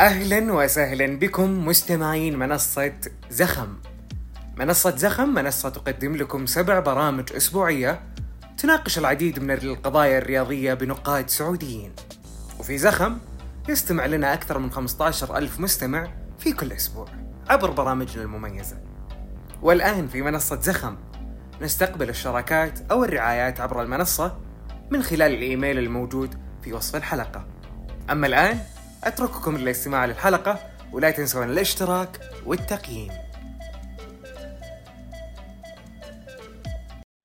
[0.00, 2.92] أهلا وسهلا بكم مستمعين منصة
[3.30, 3.68] زخم.
[4.56, 8.00] منصة زخم منصة تقدم لكم سبع برامج أسبوعية
[8.58, 11.92] تناقش العديد من القضايا الرياضية بنقاد سعوديين.
[12.58, 13.18] وفي زخم
[13.68, 17.06] يستمع لنا أكثر من 15 ألف مستمع في كل أسبوع
[17.48, 18.76] عبر برامجنا المميزة.
[19.62, 20.96] والآن في منصة زخم
[21.62, 24.38] نستقبل الشراكات أو الرعايات عبر المنصة
[24.90, 27.46] من خلال الإيميل الموجود في وصف الحلقة.
[28.10, 28.58] أما الآن
[29.04, 30.58] أترككم للاستماع للحلقة
[30.92, 33.10] ولا تنسون الاشتراك والتقييم.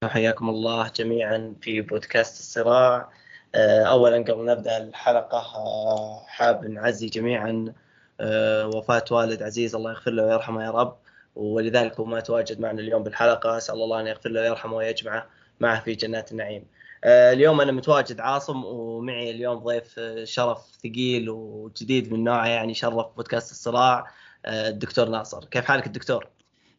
[0.03, 3.09] حياكم الله جميعا في بودكاست الصراع.
[3.55, 7.73] آه، اولا قبل نبدأ الحلقة آه، حاب نعزي جميعا
[8.19, 10.95] آه، وفاة والد عزيز الله يغفر له ويرحمه يا رب.
[11.35, 15.25] ولذلك هو ما تواجد معنا اليوم بالحلقة أسأل الله أن يغفر له ويرحمه ويجمعه
[15.59, 16.65] معه في جنات النعيم.
[17.05, 23.51] اليوم أنا متواجد عاصم ومعي اليوم ضيف شرف ثقيل وجديد من نوعه يعني شرف بودكاست
[23.51, 24.07] الصراع
[24.47, 26.27] الدكتور ناصر، كيف حالك الدكتور؟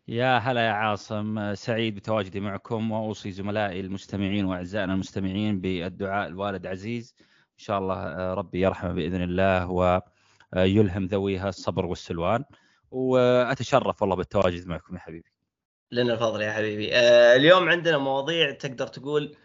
[0.09, 7.15] يا هلا يا عاصم سعيد بتواجدي معكم وأوصي زملائي المستمعين وأعزائنا المستمعين بالدعاء الوالد عزيز
[7.21, 9.71] إن شاء الله ربي يرحمه بإذن الله
[10.57, 12.45] ويلهم ذويها الصبر والسلوان
[12.91, 15.33] وأتشرف والله بالتواجد معكم يا حبيبي.
[15.93, 16.97] لنا الفضل يا حبيبي.
[17.37, 19.37] اليوم عندنا مواضيع تقدر تقول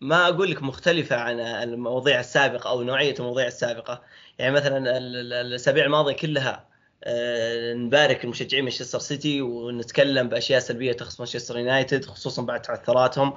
[0.00, 4.02] ما أقول لك مختلفة عن المواضيع السابقة أو نوعية المواضيع السابقة.
[4.38, 4.98] يعني مثلا
[5.40, 6.68] الأسابيع الماضية كلها
[7.04, 13.34] آه، نبارك المشجعين مانشستر سيتي ونتكلم بأشياء سلبية تخص مانشستر يونايتد خصوصا بعد تعثراتهم.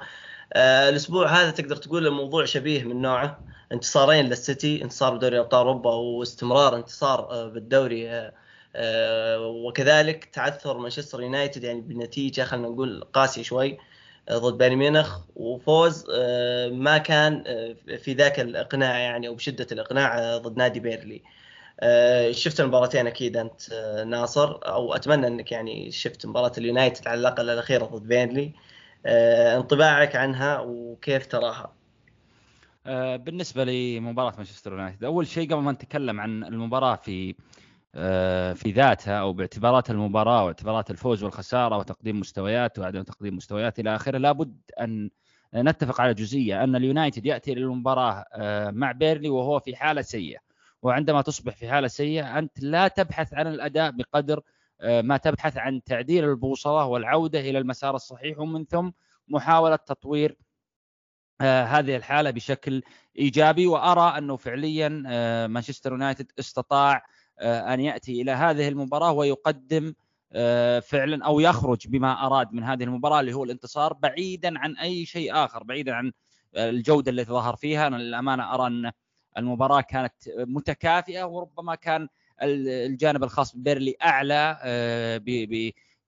[0.52, 3.40] آه، الأسبوع هذا تقدر تقول الموضوع شبيه من نوعه.
[3.72, 8.30] انتصارين للسيتي انتصار بدوري أبطال أوروبا واستمرار انتصار آه، بالدوري
[9.38, 13.78] وكذلك تعثر مانشستر يونايتد يعني بنتيجة خلينا نقول قاسية شوي.
[14.32, 16.04] ضد بايرن ميونخ وفوز
[16.72, 17.44] ما كان
[17.98, 21.22] في ذاك الإقناع يعني أو بشدة الإقناع ضد نادي بيرنلي.
[21.80, 27.20] آه، شفت المباراتين أكيد أنت آه، ناصر أو أتمنى أنك يعني شفت مباراة اليونايتد على
[27.20, 28.52] الأقل الأخيرة ضد بيرنلي
[29.06, 31.72] آه، انطباعك عنها وكيف تراها؟
[33.16, 37.34] بالنسبة لمباراة مانشستر يونايتد أول شيء قبل ما نتكلم عن المباراة في
[38.54, 44.18] في ذاتها أو باعتبارات المباراة واعتبارات الفوز والخسارة وتقديم مستويات وعدم تقديم مستويات إلى آخره
[44.18, 45.10] لابد أن
[45.54, 48.24] نتفق على جزئية أن اليونايتد يأتي للمباراة
[48.70, 50.38] مع بيرلي وهو في حالة سيئة.
[50.82, 54.42] وعندما تصبح في حالة سيئة أنت لا تبحث عن الأداء بقدر
[54.80, 58.90] آه، ما تبحث عن تعديل البوصلة والعودة إلى المسار الصحيح ومن ثم
[59.28, 60.36] محاولة تطوير
[61.40, 62.82] آه، هذه الحالة بشكل
[63.18, 63.66] إيجابي.
[63.66, 67.06] وأرى أنه فعليا آه، مانشستر يونايتد استطاع
[67.40, 69.94] أن يأتي إلى هذه المباراة ويقدم
[70.82, 75.34] فعلا أو يخرج بما أراد من هذه المباراة اللي هو الانتصار بعيدا عن أي شيء
[75.34, 76.12] آخر بعيدا عن
[76.56, 77.86] الجودة التي ظهر فيها.
[77.86, 78.92] أنا للأمانة أرى أن
[79.38, 82.08] المباراة كانت متكافئة وربما كان
[82.42, 85.20] الجانب الخاص ببيرنلي أعلى آه،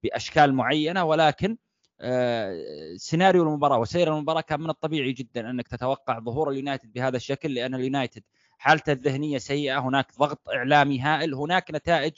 [0.03, 1.05] بأشكال معينة.
[1.05, 1.57] ولكن
[2.01, 7.55] آه، سيناريو المباراة وسير المباراة كان من الطبيعي جدا أنك تتوقع ظهور اليونايتد بهذا الشكل
[7.55, 8.23] لأن اليونايتد
[8.61, 12.13] حالته الذهنية سيئة هناك ضغط إعلامي هائل هناك نتائج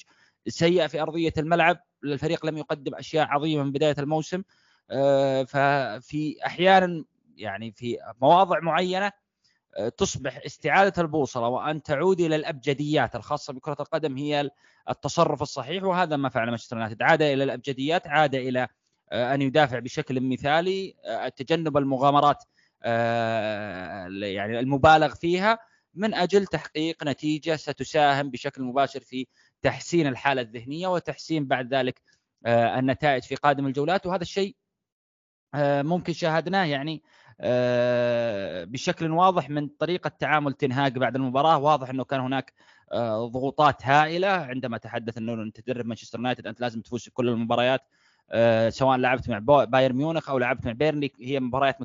[0.49, 1.81] سيئة في أرضية الملعب.
[2.05, 4.43] الفريق لم يقدم أشياء عظيمة من بداية الموسم.
[4.91, 7.05] آه، ففي أحيانا
[7.37, 9.13] يعني في مواضع معينة
[9.99, 14.51] تصبح استعادة البوصلة وأن تعود إلى الأبجديات الخاصة بكرة القدم هي
[14.91, 17.03] التصرف الصحيح وهذا ما فعل مانشستر يونايتد.
[17.03, 18.69] عاد إلى الأبجديات عاد إلى
[19.13, 20.95] آه، أن يدافع بشكل مثالي.
[21.05, 22.45] آه، تجنب المغامرات
[22.83, 25.59] آه، يعني المبالغ فيها.
[25.95, 29.27] من أجل تحقيق نتيجة ستساهم بشكل مباشر في
[29.63, 32.03] تحسين الحالة الذهنية وتحسين بعد ذلك
[32.47, 34.07] النتائج في قادم الجولات.
[34.07, 34.57] وهذا الشيء
[35.57, 37.03] ممكن شاهدناه يعني
[37.41, 41.59] آه، بشكل واضح من طريقة تعامل تنهاج بعد المباراة.
[41.59, 42.53] واضح إنه كان هناك
[42.93, 44.29] آه، ضغوطات هائلة.
[44.29, 47.81] عندما تحدث إنه أنت تدرب مانشستر يونايتد أنت لازم تفوز في كل المباريات
[48.31, 51.77] آه، سواء لعبت مع بايرن ميونخ أو لعبت مع بيرنلي هي مباريات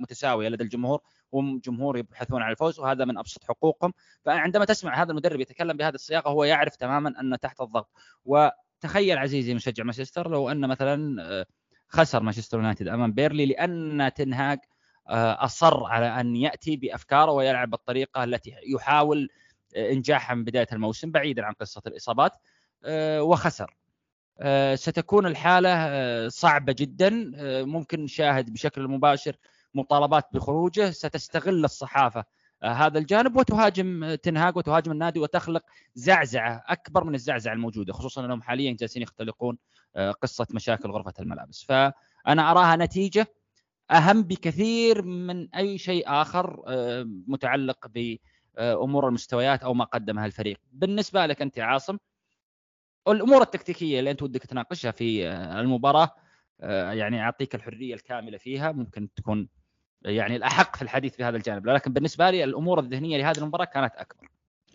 [0.00, 1.00] متساوية لدى الجمهور.
[1.34, 3.92] هم جمهور يبحثون عن الفوز وهذا من أبسط حقوقهم.
[4.24, 7.90] فعندما تسمع هذا المدرب يتكلم بهذه الصياغة هو يعرف تماما ان تحت الضغط.
[8.24, 11.46] وتخيل عزيزي مشجع مانشستر لو أن مثلا
[11.88, 14.58] خسر مانشستر يونايتد أمام بيرنلي لأن تين هاج
[15.08, 19.28] آه، أصر على أن يأتي بأفكاره ويلعب بالطريقة التي يحاول
[19.76, 22.32] آه، إنجاحها من بداية الموسم بعيدا عن قصة الإصابات
[22.84, 23.76] آه، وخسر.
[24.74, 27.32] ستكون الحالة صعبة جدا
[27.64, 29.36] ممكن نشاهد بشكل مباشر
[29.76, 32.24] مطالبات بخروجه ستستغل الصحافة.
[32.64, 35.62] هذا الجانب وتهاجم تنهاج وتهاجم النادي وتخلق
[35.94, 39.58] زعزعة أكبر من الزعزعة الموجودة خصوصا أنهم حاليا جالسين يختلقون
[40.22, 41.62] قصة مشاكل غرفة الملابس.
[41.62, 43.26] فأنا أراها نتيجة
[43.90, 48.16] أهم بكثير من أي شيء آخر آه، متعلق ب
[48.58, 50.58] امور المستويات أو ما قدمها الفريق.
[50.72, 51.98] بالنسبة لك أنت عاصم
[53.08, 56.10] الأمور التكتيكية اللي أنت ودك تناقشها في المباراة
[56.92, 59.48] يعني أعطيك الحرية الكاملة فيها ممكن تكون
[60.06, 61.66] يعني الأحق في الحديث في هذا الجانب.
[61.66, 64.28] لكن بالنسبة لي الأمور الذهنية لهذه المباراة كانت أكبر.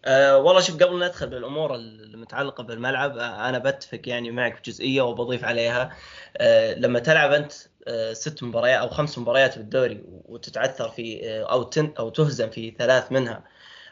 [0.05, 5.43] أه والله شوف قبل ندخل بالأمور المتعلقه بالملعب أنا بتفق يعني معك في جزئية وبضيف
[5.43, 5.91] عليها.
[6.37, 7.53] أه لما تلعب أنت
[7.87, 12.75] أه ست مباريات أو خمس مباريات بالدوري وتتعثر في أه أو تن أو تهزم في
[12.79, 13.43] ثلاث منها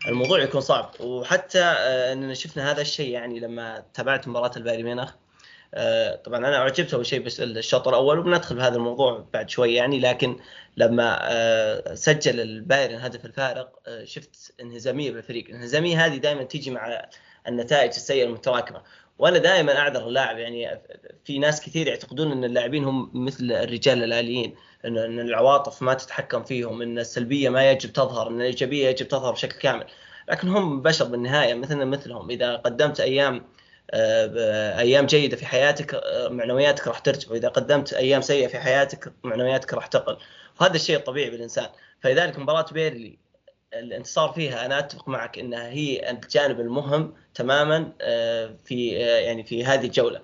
[0.07, 0.91] الموضوع يكون صعب.
[0.99, 5.11] وحتى أه إننا شفنا هذا الشيء يعني لما تابعت مباراة البايرن ميونخ.
[6.23, 10.39] طبعا أنا أعجبت أول شيء بس الشوط الأول وبندخل بهذا الموضوع بعد شوي يعني لكن
[10.77, 17.05] لما آه، سجل البايرن هدف الفارق آه، شفت انهزامية بالفريق، الانهزاميه هذه دائما تيجي مع
[17.47, 18.81] النتائج السيئة المتراكمة،
[19.19, 20.81] وأنا دائما أعذر اللاعب يعني
[21.25, 24.55] في ناس كثير يعتقدون إن اللاعبين هم مثل الرجال الآليين
[24.85, 29.59] إن العواطف ما تتحكم فيهم إن السلبية ما يجب تظهر إن الإيجابية يجب تظهر بشكل
[29.59, 29.85] كامل.
[30.29, 32.29] لكن هم بشر بالنهاية مثلنا مثلهم.
[32.29, 33.45] إذا قدمت أيام
[33.93, 36.01] أيام جيدة في حياتك
[36.31, 37.31] معنوياتك راح ترتفع.
[37.31, 40.17] واذا قدمت أيام سيئة في حياتك معنوياتك راح تقل.
[40.61, 41.69] وهذا الشيء الطبيعي بالإنسان.
[41.99, 43.17] فلذلك مباراة بيرلي
[43.73, 49.65] الانتصار فيها أنا أتفق معك إنها هي الجانب المهم تماما آه، في آه، يعني في
[49.65, 50.21] هذه الجولة.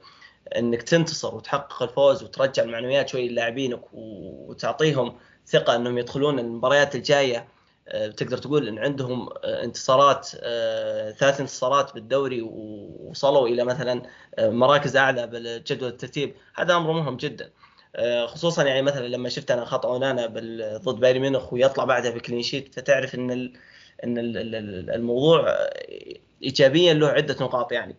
[0.58, 7.48] إنك تنتصر وتحقق الفوز وترجع المعنويات شوي للاعبينك وتعطيهم ثقة إنهم يدخلون المباريات الجاية آه،
[7.94, 14.02] تقدر تقول إن عندهم آه، انتصارات آه، ثلاث انتصارات بالدوري ووصلوا إلى مثلا
[14.40, 16.36] مراكز أعلى بالجدول الترتيب.
[16.56, 17.52] هذا أمر مهم جدا.
[18.26, 20.26] خصوصا يعني مثلا لما شفت أنا خطا أونانا
[20.78, 23.32] ضد بايرن ميونخ ويطلع بعدها بكلين شيت فتعرف إن
[24.04, 24.18] إن
[24.90, 25.58] الموضوع
[26.44, 27.96] ايجابيا له عدة نقاط يعني.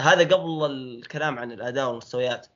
[0.00, 2.46] هذا قبل الكلام عن الأداء والمستويات.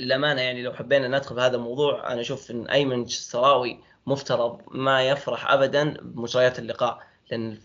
[0.00, 5.52] للأمانة يعني لو حبينا ندخل بهذا الموضوع أنا أشوف إن أيمن السراوي مفترض ما يفرح
[5.52, 7.58] ابدا بمجريات اللقاء لأن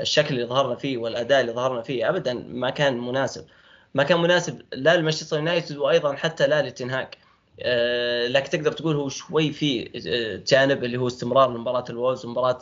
[0.00, 3.46] الشكل اللي ظهرنا فيه والأداء اللي ظهرنا فيه ابدا ما كان مناسب.
[3.94, 7.18] ما كان مناسب لا لمانشستر يونايتد وأيضا حتى لا لتنهاك.
[7.60, 12.58] آه، لكن تقدر تقول هو شوي في آه، جانب اللي هو استمرار مباراة الوولز ومباراة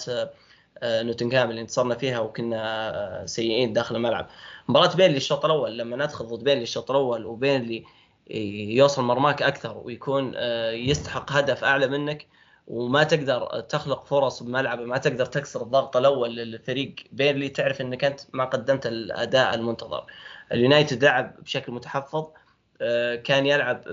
[0.83, 4.29] آه، نوتنغهام اللي انتصرنا فيها وكنا سيئين داخل الملعب.
[4.69, 7.85] مباراة بينلي الشوط الأول لما ندخل ضد بينلي الشوط الأول وبينلي
[8.77, 10.35] يوصل مرماك أكثر ويكون
[10.73, 12.27] يستحق هدف أعلى منك
[12.71, 16.95] وما تقدر تخلق فرص بملعبه ما تقدر تكسر الضغط الأول للفريق.
[17.13, 20.07] بيرلي تعرف إنك أنت ما قدمت الأداء المنتظر.
[20.53, 22.27] اليونايتد لعب بشكل متحفظ
[22.83, 23.85] آه، كان يلعب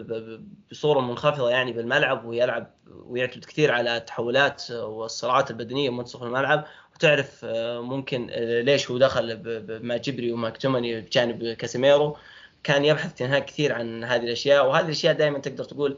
[0.71, 6.65] بصورة منخفضة يعني بالملعب ويلعب ويعتمد كثير على التحولات والصراعات البدنية منتصف الملعب.
[6.95, 12.18] وتعرف آه، ممكن آه، ليش هو دخل بمجبري وماكتوميناي بجانب كاسيميرو.
[12.63, 14.68] كان يبحث تين هاج كثير عن هذه الأشياء.
[14.68, 15.97] وهذه الأشياء دائما تقدر تقول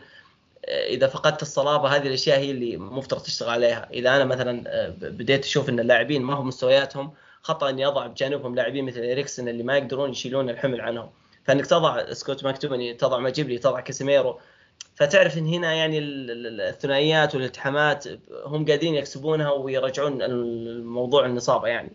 [0.68, 3.90] إذا فقدت الصلابة هذه الأشياء هي اللي مفترض تشتغل عليها.
[3.94, 8.56] إذا أنا مثلا آه، بديت أشوف إن اللاعبين ما هم بمستوياتهم خطأ إني أضع بجانبهم
[8.56, 11.10] لاعبين مثل اريكسن اللي ما يقدرون يشيلون الحمل عنهم.
[11.44, 14.40] فإنك تضع سكوت ماكتوميناي تضع مجبري تضع كاسيميرو.
[14.96, 18.06] فتعرف إن هنا يعني الثنائيات والالتحامات
[18.46, 21.92] هم قاعدين يكسبونها ويرجعون الموضوع لنصابه يعني.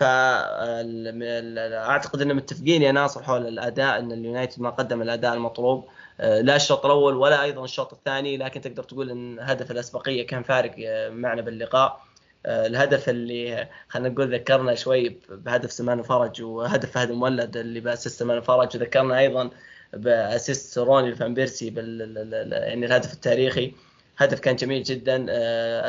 [0.00, 5.84] فاعتقد إن متفقين يا ناصر حول الأداء إن اليونايتد ما قدم الأداء المطلوب.
[6.18, 10.74] لا الشوط الأول ولا أيضا الشوط الثاني لكن تقدر تقول إن هدف الأسبقية كان فارق
[10.86, 12.00] آه، معنا باللقاء.
[12.46, 18.18] آه، الهدف اللي خلينا نقول ذكرنا شوي بهدف سمان فرج وهدف فهد مولد اللي بأسيست
[18.18, 19.50] سمان فرج وذكرنا أيضا
[19.92, 23.72] ب assist روني فان بيرسي بال يعني الهدف التاريخي.
[24.18, 25.26] هدف كان جميل جدا.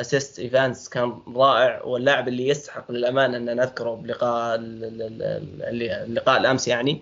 [0.01, 4.59] assist ايفانس كان رائع واللاعب اللي يستحق للامانه أن نذكره بلقاء
[5.69, 7.01] اللقاء الأمس يعني.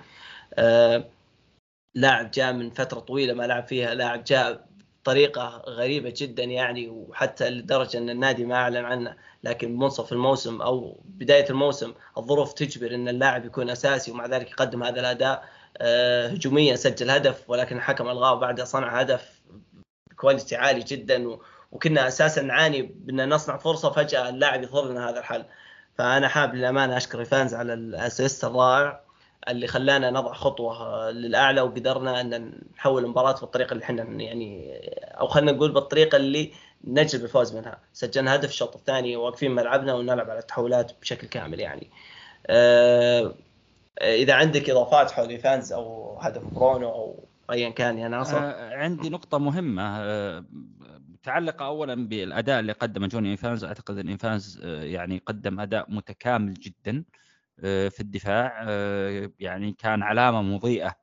[1.95, 4.65] لاعب جاء من فترة طويلة ما لعب فيها لاعب جاء
[5.01, 11.01] بطريقة غريبة جدا يعني وحتى لدرجة أن النادي ما أعلن عنه لكن منتصف الموسم أو
[11.05, 15.45] بداية الموسم الظروف تجبر أن اللاعب يكون أساسي ومع ذلك يقدم هذا الأداء
[15.77, 19.41] آه، هجوميا سجل هدف ولكن الحكم ألغاه بعدها صنع هدف
[20.11, 21.37] ب quality عالي جدا
[21.71, 25.45] وكنا أساسا نعاني بأن نصنع فرصة فجأة اللاعب يظهر لنا هذا الحل.
[25.97, 29.04] فأنا حاب للأمانة أشكر إيفانز على ال assist الرائع.
[29.49, 35.51] اللي خلانا نضع خطوة للأعلى وقدرنا أن نحول المباراة بالطريقة اللي إحنا يعني أو خلينا
[35.51, 36.51] نقول بالطريقة اللي
[36.83, 37.79] نجلب الفوز منها.
[37.93, 41.89] سجلنا هدف الشوط الثاني واقفين ملعبنا ونلعب على التحولات بشكل كامل يعني.
[42.47, 43.35] أه
[44.01, 49.09] إذا عندك إضافات حول إيفانز أو هدف برونو أو ايا كان يا ناصر؟ أه عندي
[49.09, 50.45] نقطة مهمة أه
[51.09, 53.63] متعلقة أولا بالأداء اللي قدمه جوني إنفانز.
[53.63, 56.97] أعتقد أن إنفانز آه، يعني قدم أداء متكامل جدا.
[56.97, 57.24] آه،
[57.61, 60.95] في الدفاع آه، يعني كان علامة مضيئة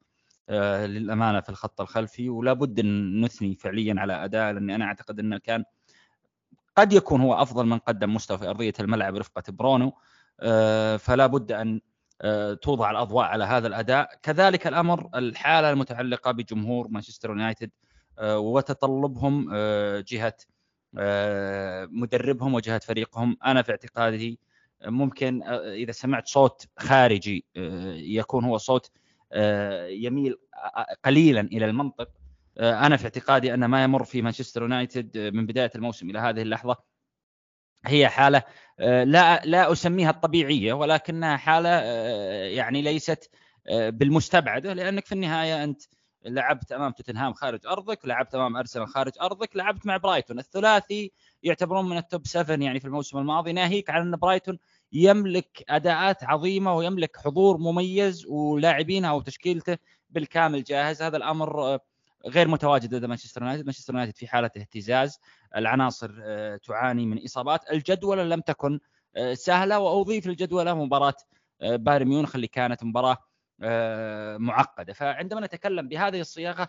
[0.49, 5.19] آه، للأمانة في الخط الخلفي ولا بد أن نثني فعليا على اداء لأني أنا أعتقد
[5.21, 5.65] أنه كان
[6.77, 9.93] قد يكون هو أفضل من قدم مستوى في أرضية الملعب رفقة برونو
[10.99, 11.81] فلا بد أن
[12.63, 14.09] توضع الأضواء على هذا الأداء.
[14.23, 17.71] كذلك الأمر الحالة المتعلقة بجمهور مانشستر يونايتد
[18.23, 19.49] وتطلبهم
[19.99, 20.37] جهة
[21.87, 23.37] مدربهم وجهة فريقهم.
[23.45, 24.39] أنا في اعتقادي
[24.85, 27.45] ممكن إذا سمعت صوت خارجي
[27.97, 28.91] يكون هو صوت
[29.89, 30.39] يميل
[31.05, 32.11] قليلا إلى المنطق.
[32.59, 36.77] أنا في اعتقادي أن ما يمر في مانشستر يونايتد من بداية الموسم إلى هذه اللحظة
[37.87, 38.43] هي حالة
[38.79, 41.69] لا لا أسميها الطبيعية ولكنها حالة
[42.47, 43.31] يعني ليست
[43.71, 45.83] بالمستبعدة لأنك في النهاية أنت
[46.25, 51.13] لعبت أمام توتنهام خارج أرضك، لعبت أمام أرسنال خارج أرضك، لعبت مع برايتون، الثلاثي
[51.43, 54.59] يعتبرون من ال top 7 يعني في الموسم الماضي ناهيك على أن برايتون
[54.93, 59.79] يملك أداءات عظيمة ويملك حضور مميز ولاعبينه أو تشكيلته
[60.11, 61.79] بالكامل جاهز، هذا الأمر
[62.27, 65.19] غير متواجد لدى مانشستر يونايتد، مانشستر يونايتد في حالة اهتزاز،
[65.57, 66.11] العناصر
[66.57, 68.81] تعاني من إصابات، الجدول لم تكن
[69.33, 71.15] سهلة وأضيف للجدول مباراة
[71.61, 73.17] بايرن ميونخ اللي كانت مباراة
[74.39, 74.93] معقدة.
[74.93, 76.69] فعندما نتكلم بهذه الصياغة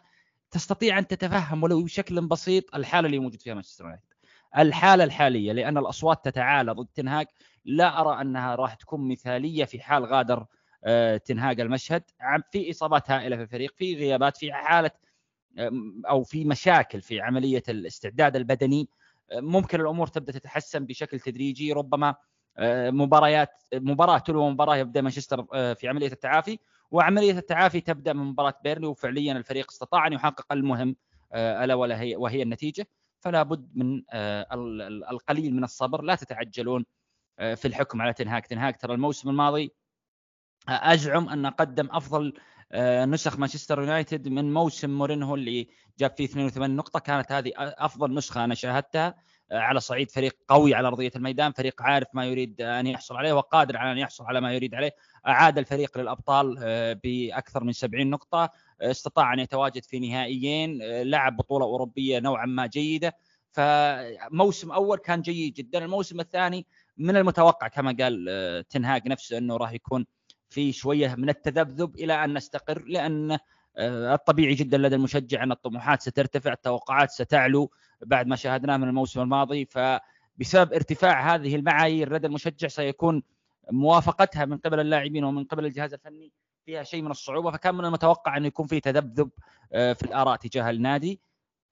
[0.52, 4.04] تستطيع أن تتفهم ولو بشكل بسيط الحالة اللي موجود فيها مانشستر يونايتد.
[4.58, 7.28] الحالة الحالية لأن الأصوات تتعالى ضد تنهاج
[7.66, 10.46] لا أرى أنها راح تكون مثالية في حال غادر
[11.26, 12.04] تنهاج المشهد.
[12.52, 14.92] في إصابات هائلة في الفريق في غيابات في حالة
[16.10, 18.90] أو في مشاكل في عملية الاستعداد البدني.
[19.34, 21.74] ممكن الأمور تبدأ تتحسن بشكل تدريجي.
[21.74, 22.16] ربما
[22.90, 26.60] مباريات مباراة تلو مباراة يبدأ مانشستر في عملية التعافي.
[26.94, 30.96] وعملية التعافي تبدأ من مباراة بيرلي وفعليا الفريق استطاع ان يحقق المهم
[31.36, 32.88] ألا وهي وهي النتيجة.
[33.20, 34.04] فلا بد من
[35.12, 36.02] القليل من الصبر.
[36.02, 36.86] لا تتعجلون
[37.38, 39.74] في الحكم على تنهاك تنهاك ترى الموسم الماضي
[40.70, 42.34] أزعم أن قدم أفضل
[43.08, 45.68] نسخ مانشستر يونايتد من موسم مورينهو اللي
[46.00, 47.00] جاب فيه 82 نقطة.
[47.00, 49.16] كانت هذه أفضل نسخة أنا شاهدتها.
[49.54, 53.78] على صعيد فريق قوي على أرضية الميدان فريق عارف ما يريد أن يحصل عليه وقادر
[53.78, 54.92] على أن يحصل على ما يريد عليه.
[55.28, 56.56] أعاد الفريق للأبطال
[57.04, 58.50] بأكثر من 70 نقطة
[58.82, 63.16] استطاع أن يتواجد في نهائيين لعب بطولة أوروبية نوعا ما جيدة.
[63.52, 66.66] فموسم أول كان جيد جدا الموسم الثاني
[66.98, 70.06] من المتوقع كما قال تنهاج نفسه أنه راح يكون
[70.50, 73.38] في شوية من التذبذب إلى أن نستقر لأن
[73.78, 77.72] الطبيعي جدا لدى المشجع أن الطموحات سترتفع التوقعات ستعلو.
[78.06, 83.24] بعد ما شاهدناه من الموسم الماضي فبسبب ارتفاع هذه المعايير لدى المشجع سيكون
[83.72, 86.32] موافقتها من قبل اللاعبين ومن قبل الجهاز الفني
[86.66, 87.52] فيها شيء من الصعوبة.
[87.52, 89.30] فكان من المتوقع انه يكون في تذبذب
[89.72, 91.22] في الآراء تجاه النادي.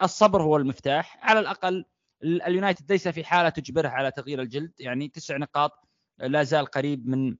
[0.01, 1.19] الصبر هو المفتاح.
[1.21, 1.85] على الأقل
[2.23, 4.71] اليونايتد ليس في حالة تجبره على تغيير الجلد.
[4.79, 5.87] يعني تسع نقاط
[6.19, 7.35] لا زال قريب من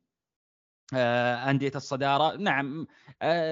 [0.94, 2.36] أندية الصدارة.
[2.36, 2.88] نعم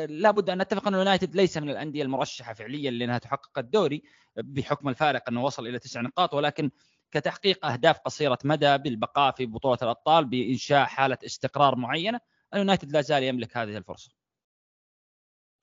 [0.09, 4.03] لابد أن نتفق أن اليونايتد ليس من الأندية المرشحة فعليا لأنها تحقق الدوري
[4.35, 6.71] بحكم الفارق أنه وصل إلى تسع نقاط ولكن
[7.11, 12.19] كتحقيق أهداف قصيرة مدى بالبقاء في بطولة الأبطال بإنشاء حالة استقرار معينة
[12.53, 14.11] اليونايتد لا زال يملك هذه الفرصة.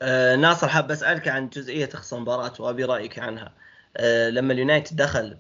[0.03, 3.55] آه ناصر حاب أسألك عن جزئية تخص المباراة وأبي رأيك عنها.
[3.97, 5.39] آه لما اليونايتد دخل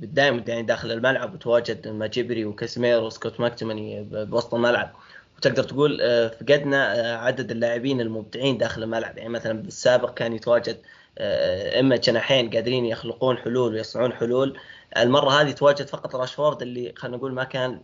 [0.00, 4.94] بال diamond يعني داخل الملعب وتواجد مجبري وكاسميرو وسكوت ماكتوميناي بوسط الملعب
[5.40, 5.98] وتقدر تقول
[6.40, 6.84] فقدنا
[7.22, 9.18] عدد اللاعبين المبدعين داخل الملعب.
[9.18, 10.76] يعني مثلا بالسابق كان يتواجد
[11.80, 14.58] إما جناحين قادرين يخلقون حلول ويصنعون حلول.
[14.96, 17.80] المرة هذه تواجد فقط راشفورد اللي خلينا نقول ما كان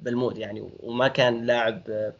[0.00, 2.12] بالمود يعني وما كان لاعب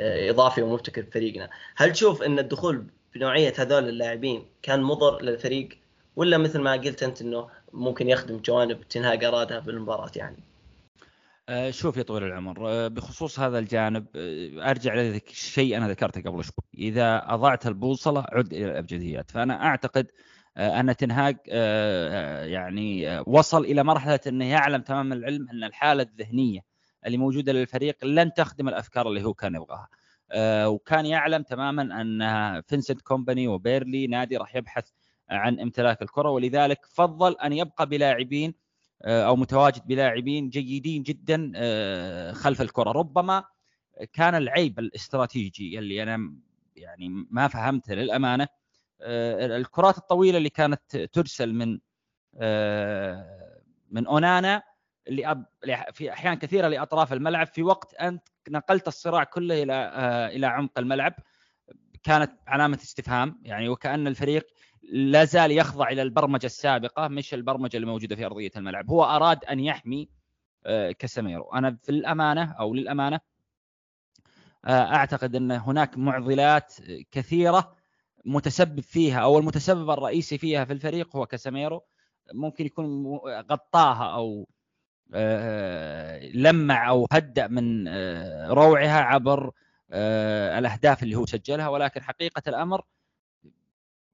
[0.00, 1.50] إضافي ومبتكر في فريقنا.
[1.76, 2.84] هل تشوف إن الدخول
[3.14, 5.68] بنوعية هذول اللاعبين كان مضر للفريق؟
[6.16, 10.45] ولا مثل ما قلت أنت إنه ممكن يخدم جوانب تنهاج ارادها بالمباراه يعني؟
[11.70, 14.06] شوف يا طويل العمر بخصوص هذا الجانب
[14.60, 16.54] أرجع لذلك الشيء أنا ذكرته قبل شوي.
[16.78, 19.30] إذا أضعت البوصلة عد إلى الأبجديات.
[19.30, 20.06] فأنا أعتقد
[20.56, 21.36] أن تين هاج
[22.50, 26.60] يعني وصل إلى مرحلة أنه يعلم تمام العلم أن الحالة الذهنية
[27.06, 29.88] اللي موجودة للفريق لن تخدم الأفكار اللي هو كان يبغاها.
[30.66, 34.88] وكان يعلم تماما أن فينسنت كومباني وبيرنلي نادي راح يبحث
[35.30, 38.54] عن امتلاك الكرة ولذلك فضل أن يبقى بلاعبين
[39.04, 41.52] أو متواجد بلاعبين جيدين جدا
[42.32, 42.90] خلف الكرة.
[42.92, 43.44] ربما
[44.12, 46.34] كان العيب الاستراتيجي اللي أنا
[46.76, 48.48] يعني ما فهمته للأمانة.
[49.00, 51.78] الكرات الطويلة اللي كانت ترسل من
[53.90, 54.62] من أونانا
[55.08, 55.46] اللي
[55.92, 57.46] في أحيان كثيرة لأطراف الملعب.
[57.46, 59.74] في وقت أنت نقلت الصراع كله إلى
[60.36, 61.14] إلى عمق الملعب
[62.02, 63.40] كانت علامة استفهام.
[63.44, 64.46] يعني وكأن الفريق
[64.92, 68.90] لا زال يخضع إلى البرمجة السابقة مش البرمجة اللي موجودة في أرضية الملعب.
[68.90, 70.08] هو أراد أن يحمي
[70.98, 71.54] كاسيميرو.
[71.54, 73.20] أنا في الأمانة أو للأمانة
[74.68, 76.74] أعتقد أن هناك معضلات
[77.10, 77.76] كثيرة
[78.24, 81.84] متسبب فيها أو المتسبب الرئيسي فيها في الفريق هو كاسيميرو.
[82.34, 83.06] ممكن يكون
[83.50, 84.48] غطاها أو
[86.34, 87.88] لمع أو هدأ من
[88.48, 89.52] روعها عبر
[89.92, 91.68] الأهداف اللي هو سجلها.
[91.68, 92.82] ولكن حقيقة الأمر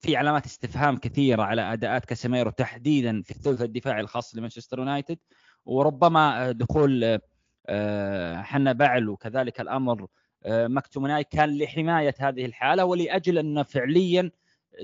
[0.03, 5.19] في علامات استفهام كثيرة على أداءات كاسيميرو تحديدا في الثلث الدفاعي الخاص لمانشستر يونايتد
[5.65, 7.19] وربما دخول
[8.37, 10.07] حنبعل وكذلك الأمر
[10.47, 14.31] مكتوميناي كان لحماية هذه الحالة ولأجل أنه فعليا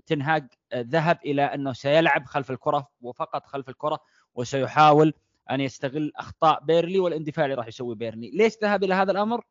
[0.06, 3.98] تنهاج ذهب إلى أنه سيلعب خلف الكرة وفقط خلف الكرة
[4.34, 5.14] وسيحاول
[5.50, 9.44] أن يستغل أخطاء بيرنلي والاندفاع اللي راح يسوي بيرنلي، ليش ذهب إلى هذا الأمر؟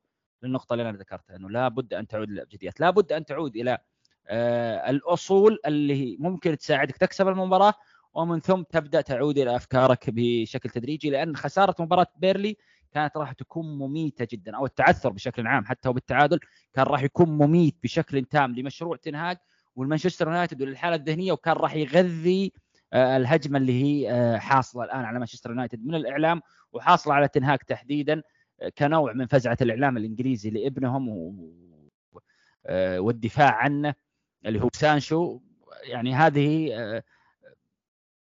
[0.44, 3.80] للنقطه اللي أنا ذكرتها إنه لابد أن تعود للابجديات، لابد أن تعود إلى آه
[4.30, 7.74] الأصول اللي ممكن تساعدك تكسب المباراة
[8.14, 12.58] ومن ثم تبدأ تعود إلى أفكارك بشكل تدريجي لأن خسارة مباراة بيرلي
[12.92, 16.40] كانت راح تكون مميتة جدا أو التعثر بشكل عام حتى وبالتعادل
[16.74, 19.38] كان راح يكون مميت بشكل تام لمشروع تنهاج
[19.76, 22.54] والمانشستر يونايتد وللحاله الذهنية وكان راح يغذي
[22.94, 26.42] آه، الهجمة اللي هي آه، حاصلة الآن على مانشستر يونايتد من الإعلام
[26.74, 28.22] وحاصلة على تنهاك تحديدا
[28.62, 31.10] آه، كنوع من فزعة الإعلام الإنجليزي لابنهم
[33.00, 33.94] والدفاع عنه.
[34.48, 35.40] اللي هو سانشو
[35.84, 36.74] يعني هذه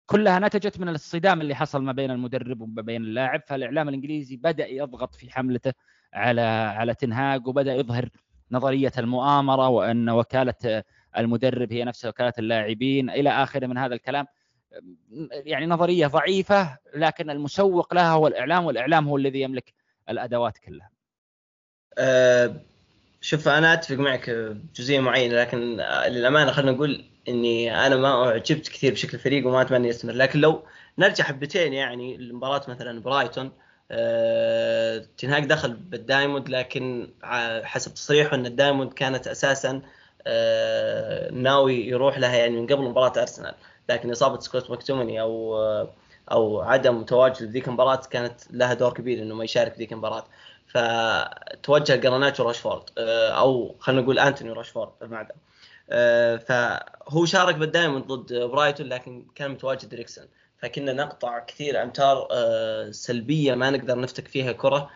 [0.05, 4.67] كلها نتجت من الصدام اللي حصل ما بين المدرب وما بين اللاعب فالإعلام الإنجليزي بدأ
[4.67, 5.73] يضغط في حملته
[6.13, 8.09] على على تنهاج وبدأ يظهر
[8.51, 10.83] نظرية المؤامرة وأن وكالة
[11.17, 14.25] المدرب هي نفس وكالة اللاعبين إلى آخره من هذا الكلام
[15.31, 19.73] يعني نظرية ضعيفة لكن المسوق لها هو الإعلام والإعلام هو الذي يملك
[20.09, 20.89] الأدوات كلها.
[21.97, 22.61] أه
[23.21, 25.59] شوف أنا أتفق معك بجزئية معينة لكن
[26.07, 30.13] للأمانة خلينا نقول إني أنا ما أعجبت كثير بشكل الفريق وما أتمنى يستمر.
[30.13, 30.63] لكن لو
[30.97, 33.51] نرجع حبتين يعني لمباراة مثلا برايتون
[33.91, 37.09] أه تنهاك دخل بال diamond لكن
[37.63, 39.81] حسب تصريحه إن ال diamond كانت أساسا
[40.27, 43.53] أه ناوي يروح لها يعني من قبل مباراة أرسنال.
[43.89, 45.57] لكن إصابة سكوت ماكتوميناي أو
[46.31, 50.25] أو عدم تواجد ذيك المباراة كانت لها دور كبير إنه ما يشارك ذيك المباراة.
[50.71, 55.35] فتوجه جارناتشو راشفورد آه، أو خلينا نقول أنتوني راشفورد المعدن
[55.89, 60.25] آه، فهو شارك بال diamond ضد برايتون لكن كان متواجد إريكسون
[60.57, 64.89] فكنا نقطع كثير أمتار آه، سلبية ما نقدر نفتك فيها كرة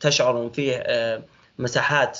[0.00, 0.84] تشعر ان فيه
[1.58, 2.18] مساحات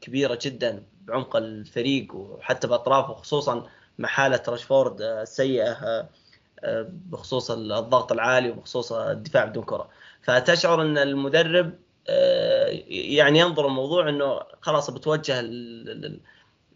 [0.00, 3.66] كبيرة جدا بعمق الفريق وحتى باطرافه خصوصا
[3.98, 6.08] مع حاله راشفورد السيئه
[6.82, 9.88] بخصوص الضغط العالي وبخصوص الدفاع بدون كرة.
[10.24, 11.72] فتشعر إن المدرب
[12.08, 15.40] آه، يعني ينظر الموضوع إنه خلاص بتوجه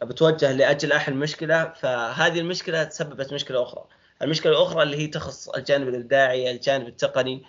[0.03, 3.85] بتوجه لأجل احل مشكلة فهذه المشكلة تسببت مشكلة أخرى.
[4.23, 7.43] المشكلة الأخرى اللي هي تخص الجانب الإبداعي الجانب التقني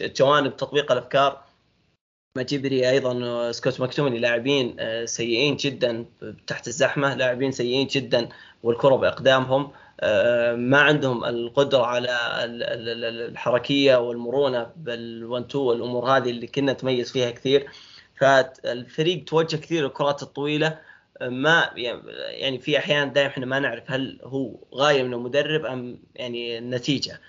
[0.00, 1.44] الجوانب تطبيق الأفكار.
[2.36, 6.04] ماجيبري أيضا سكوت مكتومني لاعبين آه، سيئين جدا
[6.46, 8.28] تحت الزحمة لاعبين سيئين جدا
[8.62, 9.62] والكرة بإقدامهم.
[9.64, 9.83] آه،
[10.56, 12.10] ما عندهم القدرة على
[13.28, 17.66] الحركية والمرونة بالون تو والأمور هذه اللي كنا نتميز فيها كثير
[18.16, 20.78] فالفريق توجه كثير الكرات الطويلة
[21.20, 25.98] آه، ما يعني في أحيان دائما إحنا ما نعرف هل هو غايه من المدرب أم
[26.14, 27.20] يعني النتيجة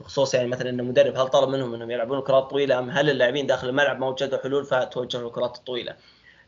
[0.00, 3.46] بخصوص يعني مثلا إن المدرب هل طلب منهم إنهم يلعبون كرات طويله أم هل اللاعبين
[3.46, 5.96] داخل الملعب ما وجدوا حلول فتوجهوا للكرات الطويلة.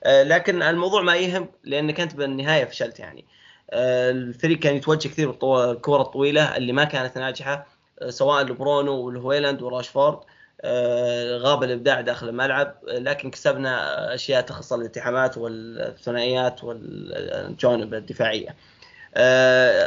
[0.04, 3.24] آه، لكن الموضوع ما يهم لأنك أنت بالنهاية فشلت يعني.
[3.72, 7.66] آه، الفريق كان يتوجه كثير بالكره الطويلة اللي ما كانت ناجحة
[8.02, 10.18] آه، سواء لبرونو والهويلاند وراشفورد
[11.38, 18.56] غاب الإبداع داخل الملعب لكن كسبنا أشياء تخص الالتحامات والثنائيات والجوانب الدفاعية.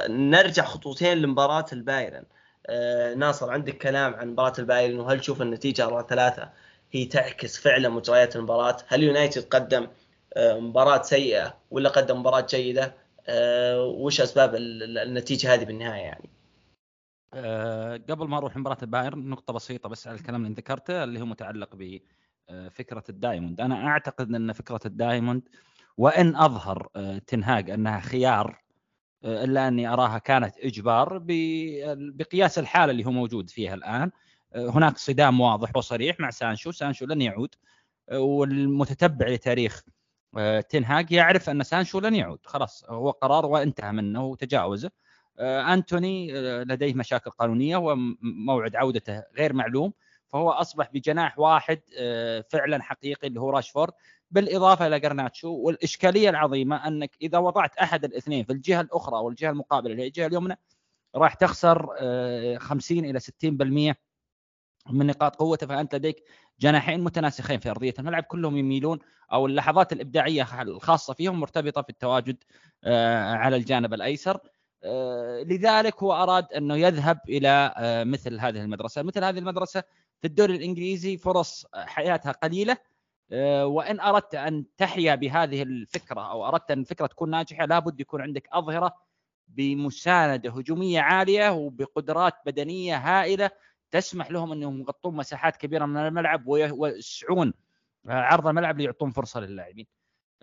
[0.09, 2.23] نرجع خطوتين لمباراة البايرن.
[2.67, 6.49] آه، ناصر عندك كلام عن مباراة البايرن وهل تشوف النتيجة 4 3
[6.91, 9.87] هي تعكس فعلا مجريات المباراة؟ هل يونايتد قدم
[10.33, 12.93] آه، مباراة سيئة ولا قدم مباراة جيدة؟
[13.27, 16.29] آه، وش أسباب النتيجة هذه بالنهاية يعني؟
[18.09, 21.69] قبل ما أروح مباراة البايرن نقطة بسيطة بس على الكلام اللي ذكرته اللي هو متعلق
[22.49, 25.49] بفكره ال diamond، أنا أعتقد أن فكرة ال diamond
[25.97, 26.87] وإن أظهر
[27.27, 28.61] تنهاج أنها خيار
[29.25, 31.21] إلا أني أراها كانت إجبار
[31.95, 34.11] بقياس الحالة اللي هو موجود فيها الآن.
[34.55, 36.71] هناك صدام واضح وصريح مع سانشو.
[36.71, 37.55] سانشو لن يعود
[38.11, 39.94] والمتتبع لتاريخ آه،
[40.69, 42.39] تنهاج يعرف أن سانشو لن يعود.
[42.45, 44.91] خلاص هو قرار وانتهى منه وتجاوزه.
[45.39, 49.93] آه، أنتوني آه، لديه مشاكل قانونية وموعد عودته غير معلوم
[50.27, 51.81] فهو أصبح بجناح واحد
[52.49, 53.93] فعلا حقيقي اللي هو راشفورد.
[54.31, 59.49] بالإضافة إلى قارناتشو والإشكالية العظيمة أنك إذا وضعت أحد الاثنين في الجهة الأخرى أو الجهه
[59.49, 60.59] المقابلة اللي هي الجهة اليمنى
[61.15, 61.87] راح تخسر
[62.59, 63.95] 50 آه، إلى 60%
[64.89, 66.23] من نقاط قوته فأنت لديك
[66.59, 68.99] جناحين متناسخين في أرضية الملعب كلهم يميلون
[69.33, 72.43] أو اللحظات الإبداعية الخاصة فيهم مرتبطة في التواجد
[72.83, 74.39] آه، على الجانب الأيسر.
[74.83, 79.83] آه، لذلك هو أراد أنه يذهب إلى آه، مثل هذه المدرسة، مثل هذه المدرسة
[80.21, 82.77] في الدوري الإنجليزي فرص حياتها قليلة.
[83.63, 88.47] وإن أردت أن تحيا بهذه الفكرة أو أردت أن الفكرة تكون ناجحة لابد يكون عندك
[88.51, 88.95] أظهرة
[89.47, 93.51] بمساندة هجومية عالية وبقدرات بدنية هائلة
[93.91, 97.53] تسمح لهم أنهم يغطون مساحات كبيرة من الملعب ويوسعون
[98.07, 99.87] عرض الملعب ليعطون فرصة للاعبين.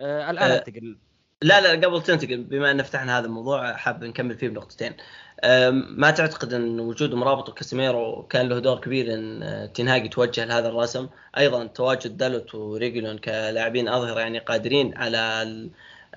[0.01, 0.97] الآن أنتقل.
[1.41, 4.93] لا لا قبل تنتقل بما أن فتحنا هذا الموضوع حاب نكمل فيه بنقطتين.
[5.97, 10.67] ما تعتقد أن وجود مرابط وكاسيميرو كان له دور كبير إن آه، تنهاج يتوجه لهذا
[10.69, 15.43] الرسم؟ أيضا تواجد دالوت وريجلون كلاعبين اظهر يعني قادرين على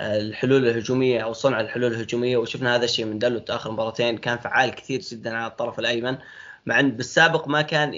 [0.00, 4.70] الحلول الهجومية أو صنع الحلول الهجومية وشفنا هذا الشيء من دالوت آخر مباراتين كان فعال
[4.70, 6.18] كثير جدا على الطرف الأيمن.
[6.66, 7.90] مع إن بالسابق ما كان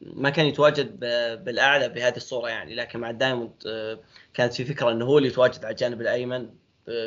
[0.00, 1.00] ما كان يتواجد
[1.44, 2.74] بالأعلى بهذه الصورة يعني.
[2.74, 3.98] لكن مع diamond آه،
[4.34, 6.50] كانت في فكرة إنه هو اللي يتواجد على الجانب الأيمن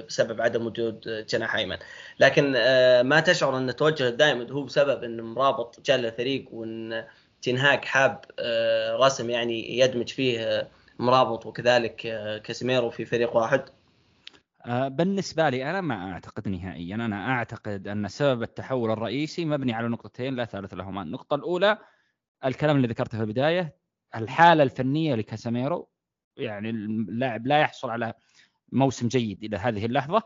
[0.07, 1.77] بسبب عدم وجود جناح أيمن.
[2.19, 7.05] لكن آه، ما تشعر إن توجه diamond هو بسبب إن أمرابط جاء للفريق وإن
[7.41, 10.67] تنهاك حاب آه، رسم يعني يدمج فيه
[10.99, 11.95] مرابط وكذلك
[12.43, 13.65] كاسيميرو في فريق واحد.
[14.67, 16.95] بالنسبة لي أنا ما أعتقد نهائيا.
[16.95, 21.01] أنا أعتقد أن سبب التحول الرئيسي مبني على نقطتين لا ثالث لهما.
[21.01, 21.77] النقطة الأولى
[22.45, 23.75] الكلام اللي ذكرته في البداية
[24.15, 25.89] الحالة الفنية لكاساميرو
[26.37, 28.13] يعني اللاعب لا يحصل على
[28.71, 30.21] موسم جيد إلى هذه اللحظة.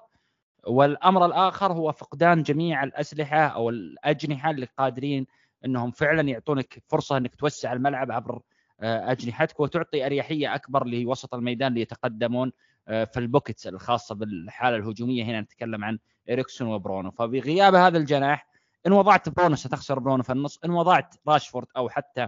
[0.67, 5.27] والأمر الآخر هو فقدان جميع الأسلحة أو الأجنحة اللي قادرين
[5.65, 8.41] أنهم فعلا يعطونك فرصة أنك توسع الملعب عبر
[8.81, 12.47] آه، أجنحتك وتعطي أريحية أكبر لوسط الميدان ليتقدمون.
[12.47, 12.51] آه،
[12.89, 15.23] في ال pockets الخاصة بالحالة الهجومية.
[15.23, 15.99] هنا نتكلم عن
[16.29, 17.11] إريكسون وبرونو.
[17.11, 18.47] فبغياب هذا الجناح
[18.87, 20.59] إن وضعت برونو ستخسر برونو في النص.
[20.65, 22.27] إن وضعت راشفورد أو حتى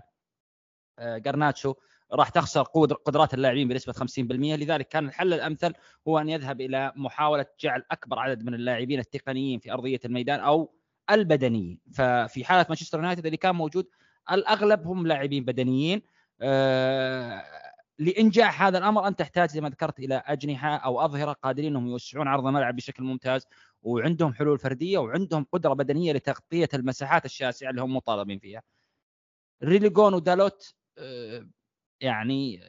[1.00, 1.76] جارناتشو آه،
[2.16, 2.62] راح تخسر
[3.06, 5.74] قدرات اللاعبين بنسبة 50% لذلك كان الحل الأمثل
[6.08, 10.74] هو أن يذهب إلى محاولة جعل أكبر عدد من اللاعبين التقنيين في أرضية الميدان أو
[11.12, 11.80] البدنيين.
[11.94, 13.88] ففي حالة مانشستر يونايتد اللي كان موجود
[14.32, 16.02] الأغلب هم لاعبين بدنيين.
[16.42, 17.44] آه،
[18.02, 22.28] لإنجاح هذا الأمر أنت تحتاج زي ما ذكرت إلى أجنحة أو أظهرة قادرين إنهم يوسعون
[22.28, 23.48] عرض الملعب بشكل ممتاز
[23.84, 28.62] وعندهم حلول فردية وعندهم قدرة بدنية لتغطية المساحات الشاسعة اللي هم مطالبين فيها.
[29.64, 31.48] ريغيلون ودالوت آه،
[32.02, 32.62] يعني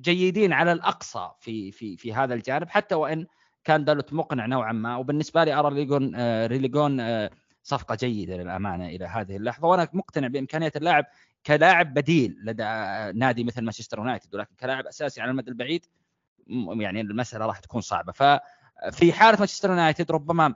[0.00, 3.26] جيدين على الأقصى في في في هذا الجانب حتى وإن
[3.64, 7.30] كان دالوت مقنع نوعا ما وبالنسبة لي أرى ريغيلون آه، ريغيلون آه،
[7.62, 11.04] صفقة جيدة للأمانة إلى هذه اللحظة وأنا مقتنع بإمكانية اللاعب
[11.46, 12.64] كلاعب بديل لدى
[13.18, 15.86] نادي مثل مانشستر يونايتد ولكن كلاعب أساسي على المدى البعيد
[16.70, 18.12] يعني المسألة راح تكون صعبة.
[18.12, 20.54] ففي حالة مانشستر يونايتد ربما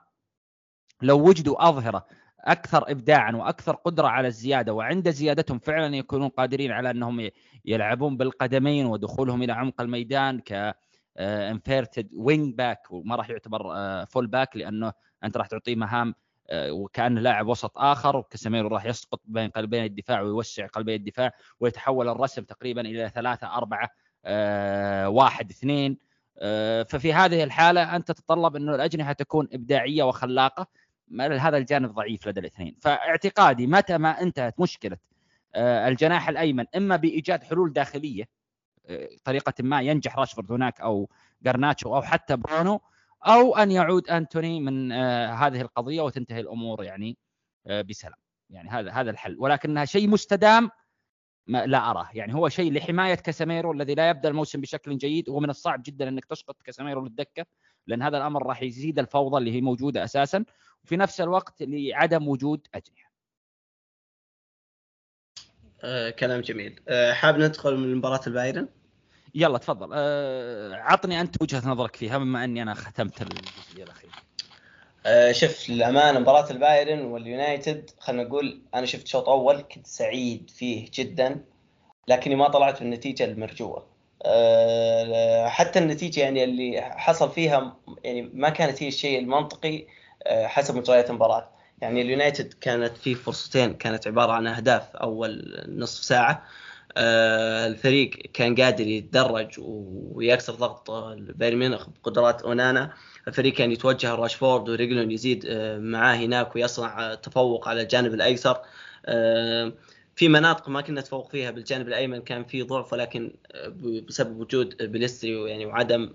[1.03, 2.07] لو وجدوا أظهرة
[2.40, 7.31] أكثر ابداعا وأكثر قدرة على الزيادة وعند زيادتهم فعلا يكونون قادرين على أنهم
[7.64, 10.77] يلعبون بالقدمين ودخولهم إلى عمق الميدان ك
[11.18, 13.62] inverted wing back وما راح يعتبر
[14.06, 14.92] full آه، back لأنه
[15.25, 16.14] أنت راح تعطيه مهام
[16.52, 22.42] وكانه لاعب وسط آخر وكاسيميرو راح يسقط بين قلبين الدفاع ويوسع قلبي الدفاع ويتحول الرسم
[22.42, 23.88] تقريبا إلى ثلاثة أربعة
[24.24, 25.98] آه، واحد اثنين.
[26.38, 30.66] آه، ففي هذه الحالة أنت تتطلب أنه الأجنحة تكون إبداعية وخلاقة.
[31.20, 32.76] هذا الجانب ضعيف لدى الاثنين.
[32.80, 34.96] فاعتقادي متى ما انتهت مشكلة
[35.56, 38.28] الجناح الأيمن إما بإيجاد حلول داخلية
[39.24, 41.11] طريقة ما ينجح راشفورد هناك أو
[41.42, 42.80] جرناتشو أو حتى برونو
[43.26, 47.18] أو أن يعود أنتوني من آه، هذه القضية وتنتهي الأمور يعني
[47.66, 48.14] آه، بسلام.
[48.50, 49.36] يعني هذا هذا الحل.
[49.38, 50.70] ولكنها شيء مستدام
[51.46, 52.08] ما لا أراه.
[52.14, 55.28] يعني هو شيء لحماية كاساميرو الذي لا يبدأ الموسم بشكل جيد.
[55.28, 57.46] ومن الصعب جدا أنك تسقط كاساميرو للدكة
[57.86, 60.44] لأن هذا الأمر راح يزيد الفوضى اللي هي موجودة أساسا
[60.84, 63.12] وفي نفس الوقت لعدم وجود أجنحة.
[65.80, 66.80] آه كلام جميل.
[66.88, 68.68] آه حاب ندخل من مباراه البايرن؟
[69.37, 69.90] يلا تفضل.
[69.92, 74.12] أه عطني أنت وجهة نظرك فيها بما أني أنا ختمت الجزئية الأخيرة.
[75.07, 80.87] أه شوف للأمانة مباراة البايرن واليونايتد خلينا نقول أنا شفت شوط أول كنت سعيد فيه
[80.94, 81.44] جدا
[82.09, 83.87] لكني ما طلعت بالنتيجة المرجوة.
[84.25, 89.87] أه حتى النتيجة يعني اللي حصل فيها يعني ما كانت هي الشيء المنطقي
[90.27, 91.51] حسب مجريات المباراة.
[91.81, 96.46] يعني اليونايتد كانت فيه فرصتين كانت عبارة عن أهداف أول نصف ساعة
[96.96, 100.90] الفريق كان قادر يتدرج ويكسر ضغط
[101.37, 102.92] بايرن ميونخ بقدرات أونانا.
[103.28, 108.59] الفريق كان يتوجه راشفورد وريجلون يزيد آه، معاه هناك ويصنع تفوق على الجانب الأيسر.
[109.06, 109.72] آه،
[110.16, 113.32] في مناطق ما كنا نتفوق فيها بالجانب الأيمن كان في ضعف ولكن
[114.09, 116.12] بسبب وجود بليستري يعني وعدم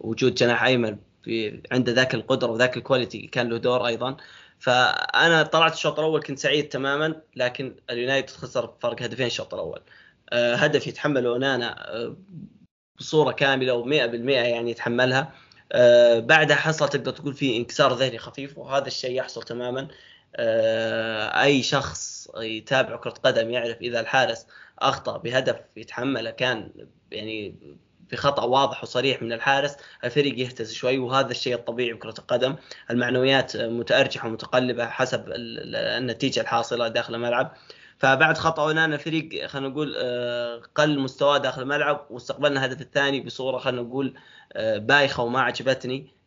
[0.00, 0.96] وجود جناح أيمن
[1.72, 4.16] عنده ذاك القدرة وذاك ال quality كان له دور أيضا.
[4.60, 9.82] فأنا طلعت الشوط الأول كنت سعيد تماما لكن اليونايتد خسر فرق هدفين الشوط الأول.
[10.32, 12.16] أه هدف يتحمله أونانا أه
[12.98, 13.88] بصورة كاملة و100%
[14.28, 15.32] يعني يتحملها.
[15.72, 19.88] آه بعدها حصل تقدر تقول في انكسار ذهني خفيف وهذا الشيء يحصل تماما.
[21.42, 24.46] أي شخص يتابع كرة قدم يعرف إذا الحارس
[24.78, 26.70] أخطأ بهدف يتحمله كان
[27.12, 27.54] يعني
[28.10, 32.56] في خطأ واضح وصريح من الحارس الفريق يهتز شوي وهذا الشيء الطبيعي بكره القدم.
[32.90, 37.52] المعنويات متأرجحة ومتقلبة حسب النتيجة الحاصلة داخل الملعب.
[37.98, 43.58] فبعد خطأ اونانا الفريق خلينا نقول آه، قل مستواه داخل الملعب واستقبلنا الهدف الثاني بصورة
[43.58, 44.14] خلينا نقول
[44.52, 46.20] آه، بايخة وما عجبتني.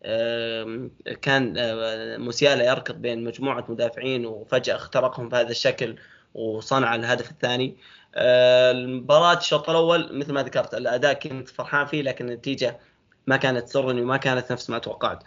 [1.22, 5.96] كان آه، موسيالا يركض بين مجموعة مدافعين وفجأة اخترقهم بهذا الشكل
[6.34, 7.78] وصنع الهدف الثاني.
[8.16, 12.80] المباراة الشوط الأول مثل ما ذكرت الأداء كنت فرحان فيه لكن النتيجة
[13.28, 15.24] ما كانت تسرني وما كانت نفس ما توقعت.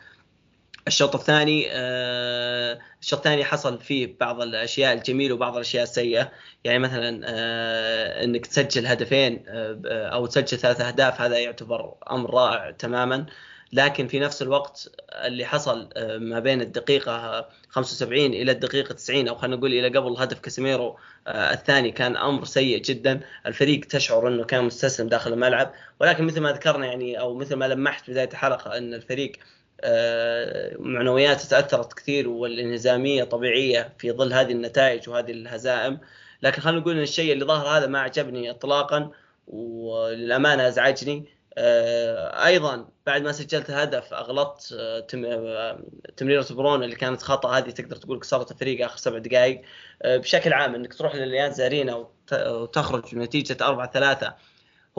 [0.89, 6.33] الشوط الثاني آه الشوط الثاني حصل فيه بعض الأشياء الجميلة وبعض الأشياء السيئة.
[6.65, 12.71] يعني مثلا آه إنك تسجل هدفين آه أو تسجل ثلاث أهداف هذا يعتبر أمر رائع
[12.71, 13.27] تماما.
[13.73, 19.35] لكن في نفس الوقت اللي حصل آه، ما بين الدقيقة 75 إلى الدقيقة 90 أو
[19.35, 23.21] خلينا نقول إلى قبل هدف كاسيميرو آه، الثاني كان أمر سيء جدا.
[23.47, 25.73] الفريق تشعر أنه كان مستسلم داخل الملعب.
[26.01, 29.33] ولكن مثل ما ذكرنا يعني أو مثل ما لمحت بداية الحلقة أن الفريق
[29.81, 35.99] آه، معنوياته تأثرت كثير والانهزامية طبيعية في ظل هذه النتائج وهذه الهزائم.
[36.43, 39.11] لكن خلينا نقول أن الشيء اللي ظهر هذا ما أعجبني إطلاقا
[39.47, 41.36] وللأمانة أزعجني.
[41.59, 45.79] أيضا بعد ما سجلت هدف أغلطت آه، آه،
[46.17, 49.63] تمريرة برونو اللي كانت خطأ هذه تقدر تقول كسرت الفريق آخر سبع دقائق.
[50.05, 54.35] بشكل عام إنك تروح لليانز ارينا وتخرج بنتيجة 4 3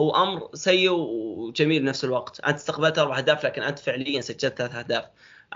[0.00, 2.40] هو أمر سيء وجميل بنفس الوقت.
[2.40, 5.04] أنت استقبلت أربع أهداف لكن أنت فعليا سجلت ثلاث أهداف.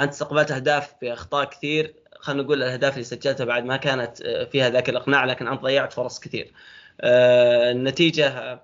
[0.00, 1.94] أنت استقبلت أهداف بأخطاء كثير.
[2.20, 6.20] خلينا نقول الأهداف اللي سجلتها بعد ما كانت فيها ذاك الإقناع لكن أنت ضيعت فرص
[6.20, 6.52] كثير.
[7.00, 8.60] النتيجة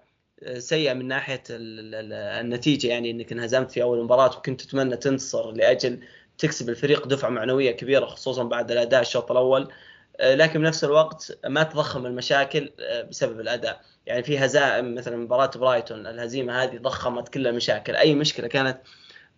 [0.58, 6.00] سيئة من ناحية النتيجة يعني إنك انهزمت في أول مباراة وكنت تتمنى تنتصر لأجل
[6.38, 9.68] تكسب الفريق دفعة معنوية كبيرة خصوصا بعد الأداء الشوط الأول.
[10.20, 13.80] آه، لكن بنفس الوقت ما تضخم المشاكل آه، بسبب الأداء.
[14.06, 17.96] يعني في هزائم مثلا مباراة برايتون الهزيمة هذه ضخمت كل المشاكل.
[17.96, 18.78] أي مشكلة كانت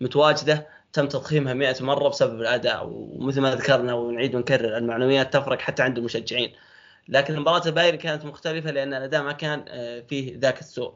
[0.00, 5.82] متواجدة تم تضخيمها 100 مرة بسبب الأداء ومثل ما ذكرنا ونعيد ونكرر المعنويات تفرق حتى
[5.82, 6.52] عند المشجعين.
[7.08, 10.94] لكن مباراة البايرن كانت مختلفة لأن الأداء ما كان آه، فيه ذاك السوء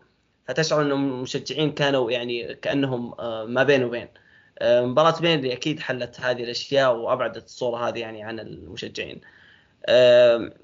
[0.48, 4.08] فتشعر ان المشجعين كانوا يعني كأنهم آه، ما بين وبين
[4.58, 9.20] آه، مباراة بينلي أكيد حلت هذه الأشياء وأبعدت الصورة هذه يعني عن المشجعين.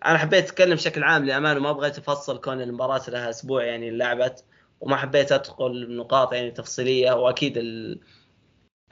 [0.06, 4.44] أنا حبيت أتكلم بشكل عام للأمانة ما بغيت أفصل كون المباراة لها أسبوع يعني لعبت
[4.80, 7.58] وما حبيت أدخل بنقاط يعني تفصيلية وأكيد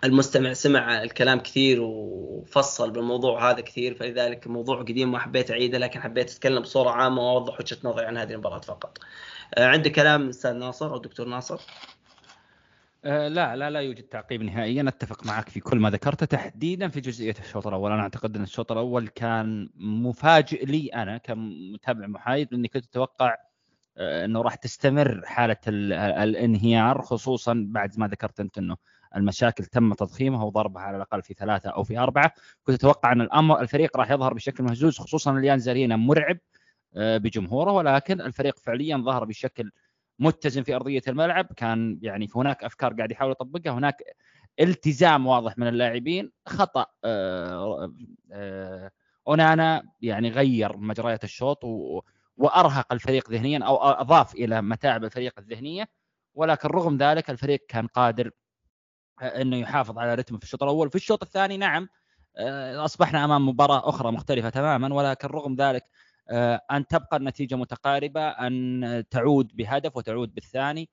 [0.05, 6.01] المستمع سمع الكلام كثير وفصل بالموضوع هذا كثير فلذلك موضوع قديم ما حبيت أعيده لكن
[6.01, 8.99] حبيت أتكلم بصورة عامة وأوضح وجهة نظري عن هذه المباراة فقط.
[9.55, 11.61] آه، عندي كلام أستاذ ناصر أو دكتور ناصر؟
[13.05, 17.01] أه لا لا لا يوجد تعقيب نهائيا أتفق معك في كل ما ذكرته تحديدا في
[17.01, 22.69] جزئية الشوط الأول أنا أعتقد أن الشوط الأول كان مفاجئ لي أنا كمتابع محايد لأني
[22.69, 23.37] كنت أتوقع
[23.97, 28.77] آه، أنه راح تستمر حالة الانهيار خصوصا بعد ما ذكرت أنت أنه
[29.17, 32.33] المشاكل تم تضخيمها وضربها على الأقل في ثلاثة أو في أربعة.
[32.65, 36.39] كنت أتوقع أن الامر الفريق راح يظهر بشكل مهزوز خصوصا اليان زارينا مرعب
[36.97, 39.71] آه، بجمهوره ولكن الفريق فعليا ظهر بشكل
[40.19, 41.47] متزن في أرضية الملعب.
[41.57, 43.73] كان يعني هناك أفكار قاعد يحاول يطبقها.
[43.73, 44.03] هناك
[44.61, 46.33] التزام واضح من اللاعبين.
[46.47, 47.93] خطأ آه،
[48.33, 48.91] آه،
[49.29, 51.65] أونانا يعني غير مجريات الشوط
[52.37, 55.89] وأرهق الفريق ذهنيا أو أضاف إلى متاعب الفريق الذهنية.
[56.35, 58.31] ولكن رغم ذلك الفريق كان قادر
[59.23, 60.91] إنه يحافظ على رتمه في الشوط الأول.
[60.91, 61.89] في الشوط الثاني نعم
[62.39, 65.85] آه، أصبحنا أمام مباراة أخرى مختلفة تماما ولكن رغم ذلك
[66.31, 70.89] آه، أن تبقى النتيجة متقاربة أن تعود بهدف وتعود بالثاني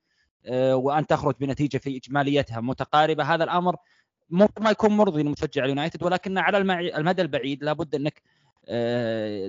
[0.45, 3.23] آه، وأن تخرج بنتيجة في إجماليتها متقاربة.
[3.23, 3.75] هذا الأمر
[4.29, 6.57] ممكن ما يكون مرضي لمشجع اليونايتد ولكن على
[6.97, 8.21] المدى البعيد لابد أنك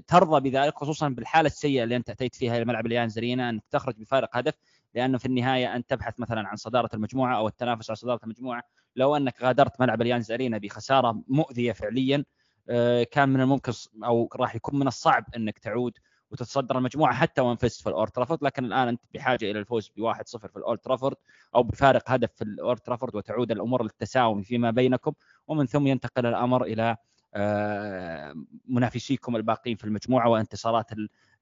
[0.06, 4.36] ترضى بذلك خصوصا بالحالة السيئة اللي أنت أتيت فيها إلى اليانز أرينا أنك تخرج بفارق
[4.36, 4.54] هدف.
[4.96, 8.62] لأنه في النهاية أنت تبحث مثلا عن صدارة المجموعة أو التنافس على صدارة المجموعة.
[8.96, 12.24] لو أنك غادرت ملعب اليانز أرينا بخسارة مؤذية فعليا
[12.68, 13.72] آه، كان من الممكن
[14.04, 15.98] أو راح يكون من الصعب أنك تعود
[16.30, 18.44] وتتصدر المجموعة حتى وان فزت في الأولد ترافورد.
[18.44, 21.16] لكن الآن أنت بحاجة إلى الفوز ب 1-0 في الأولد ترافورد
[21.54, 25.12] أو بفارق هدف في الأولد ترافورد وتعود الأمور للتساوم فيما بينكم.
[25.48, 26.96] ومن ثم ينتقل الأمر إلى
[27.34, 28.34] آه،
[28.68, 30.86] منافسيكم الباقين في المجموعة وانتصارات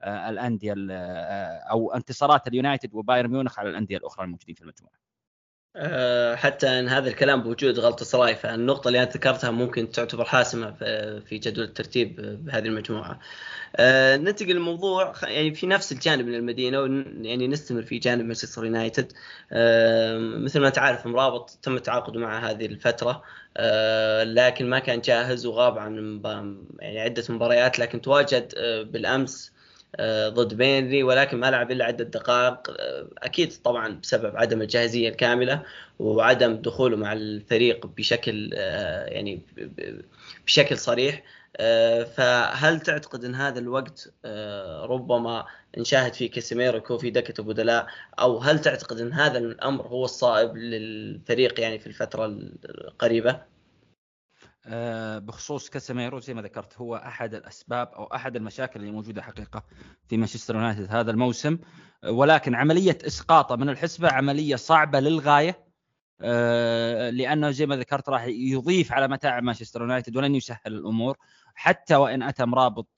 [0.05, 0.75] الأندية
[1.71, 5.05] أو انتصارات اليونايتد وبايرن ميونخ على الأندية الأخرى الموجودين في المجموعة.
[5.77, 10.73] أه حتى إن هذا الكلام بوجود غلطة سراي فالنقطه اللي انت ذكرتها ممكن تعتبر حاسمة
[11.21, 13.21] في جدول الترتيب بهذه المجموعة.
[14.17, 19.13] ننتقل للموضوع يعني في نفس الجانب من المدينة يعني نستمر في جانب مانشستر يونايتد
[20.45, 23.23] مثل ما تعرف مرابط تم التعاقد مع هذه الفترة
[24.25, 26.23] لكن ما كان جاهز وغاب عن
[26.79, 28.55] يعني عدة مباريات لكن تواجد
[28.93, 29.54] بالأمس آه،
[30.29, 35.63] ضد بينري ولكن ما لعب إلا عدة دقائق آه، أكيد طبعا بسبب عدم الجاهزية الكاملة
[35.99, 39.43] وعدم دخوله مع الفريق بشكل آه، يعني
[40.47, 41.23] بشكل صريح
[42.17, 44.13] فهل تعتقد إن هذا الوقت
[44.85, 45.47] ربما
[45.79, 47.87] نشاهد فيه كاسيميرو يكون في دكه بدلاء
[48.19, 52.27] أو هل تعتقد إن هذا الأمر هو الصائب للفريق يعني في الفترة
[52.65, 53.54] القريبة؟
[54.67, 59.63] آه، بخصوص كاسيميرو زي ما ذكرت هو أحد الأسباب أو أحد المشاكل اللي موجودة حقيقة
[60.09, 61.59] في مانشستر يونايتد هذا الموسم.
[62.09, 65.65] ولكن عملية اسقاطه من الحسبة عملية صعبة للغاية.
[66.21, 71.17] آه، لأنه زي ما ذكرت راح يضيف على متاعب مانشستر يونايتد ولن يسهل الأمور.
[71.55, 72.89] حتى وإن أتى مرابط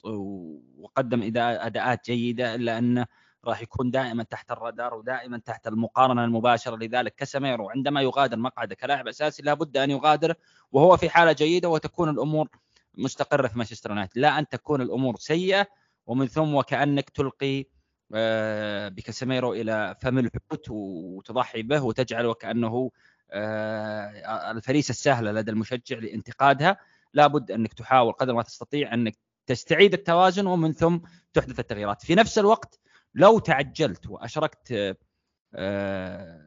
[0.79, 3.07] وقدم أداءات جيدة إلا انه
[3.47, 6.77] راح يكون دائما تحت الرادار ودائما تحت المقارنة المباشرة.
[6.77, 10.35] لذلك كسميرو عندما يغادر مقعده كلاعب أساسي لابد أن يغادر
[10.73, 12.49] وهو في حالة جيدة وتكون الأمور
[12.95, 14.19] مستقرة في مانشستر يونايتد.
[14.19, 15.67] لا أن تكون الأمور سيئة
[16.07, 17.65] ومن ثم وكأنك تلقي
[18.15, 22.91] آه، بكاسيميرو إلى فم الحوت وتضحي به وتجعل وكأنه
[23.31, 26.77] آه، الفريسة السهلة لدى المشجع لانتقادها.
[27.15, 30.99] لابد أنك تحاول قدر ما تستطيع أنك تستعيد التوازن ومن ثم
[31.33, 32.03] تحدث التغييرات.
[32.03, 32.81] في نفس الوقت
[33.16, 34.96] لو تعجلت وأشركت
[35.55, 36.46] آه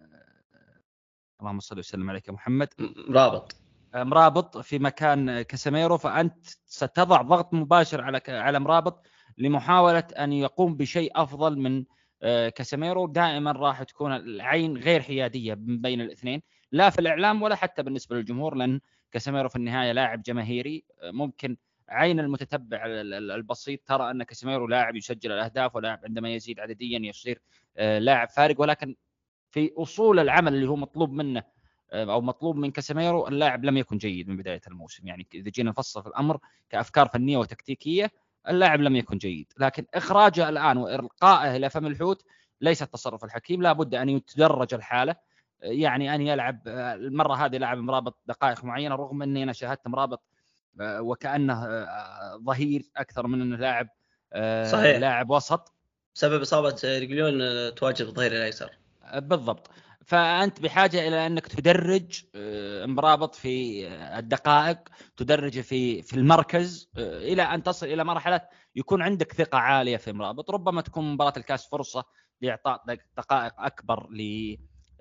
[1.40, 2.68] اللهم صل وسلم عليك يا محمد.
[3.10, 3.56] رابط.
[3.96, 9.06] آه، مرابط في مكان كاسيميرو فأنت ستضع ضغط مباشر على على مرابط
[9.38, 11.86] لمحاولة أن يقوم بشيء أفضل من
[12.22, 13.08] آه، كاسيميرو.
[13.08, 18.56] دائما راح تكون العين غير حيادية بين الاثنين لا في الإعلام ولا حتى بالنسبة للجمهور
[18.56, 18.80] لأن
[19.12, 21.58] كاسيميرو في النهاية لاعب جماهيري آه، ممكن
[21.90, 27.42] عين المتتبع البسيط ترى أن كاسيميرو لاعب يسجل الأهداف ولاعب عندما يزيد عدديا يصير
[27.78, 28.62] آه، لاعب فارق.
[28.62, 28.96] ولكن
[29.52, 31.44] في أصول العمل اللي هو مطلوب منه
[31.92, 35.08] آه، أو مطلوب من كاسيميرو اللاعب لم يكن جيد من بداية الموسم.
[35.08, 38.12] يعني إذا جينا نفصل في الأمر كأفكار فنية وتكتيكية
[38.50, 39.54] اللاعب لم يكن جيد.
[39.58, 42.26] لكن إخراجه الآن وإلقائه إلى فم الحوت
[42.62, 43.62] ليس التصرف الحكيم.
[43.62, 45.16] لابد أن يتدرج الحالة
[45.62, 50.22] يعني أن يلعب آه، المرة هذه لعب مرابط دقائق معينة رغم أني أنا شاهدت مرابط
[50.22, 50.39] آه،
[50.82, 53.88] وكأنه آه، ظهير أكثر من إنه لاعب
[54.34, 54.98] آه، صحيح.
[54.98, 55.74] لاعب وسط.
[56.16, 57.36] بسبب إصابة رجليون
[57.76, 58.70] تواجه الظهير الأيسر.
[59.16, 59.70] بالضبط.
[60.06, 62.24] فأنت بحاجة إلى إنك تدرج
[62.86, 63.88] مرابط في
[64.20, 64.78] الدقائق
[65.18, 68.42] تدرج في في المركز إلى أن تصل إلى مرحلة
[68.76, 72.04] يكون عندك ثقة عالية في مرابط ربما تكون مباراة الكاس فرصة
[72.42, 72.84] لإعطاء
[73.18, 74.08] دقائق أكبر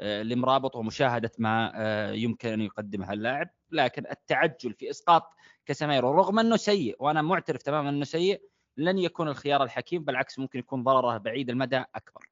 [0.01, 1.73] لمرابط ومشاهدة ما
[2.15, 3.49] يمكن أن يقدمها اللاعب.
[3.71, 5.35] لكن التعجل في إسقاط
[5.69, 8.41] كاسيميرو رغم أنه سيء وأنا معترف تماما أنه سيء
[8.77, 12.29] لن يكون الخيار الحكيم بالعكس ممكن يكون ضرره بعيد المدى أكبر.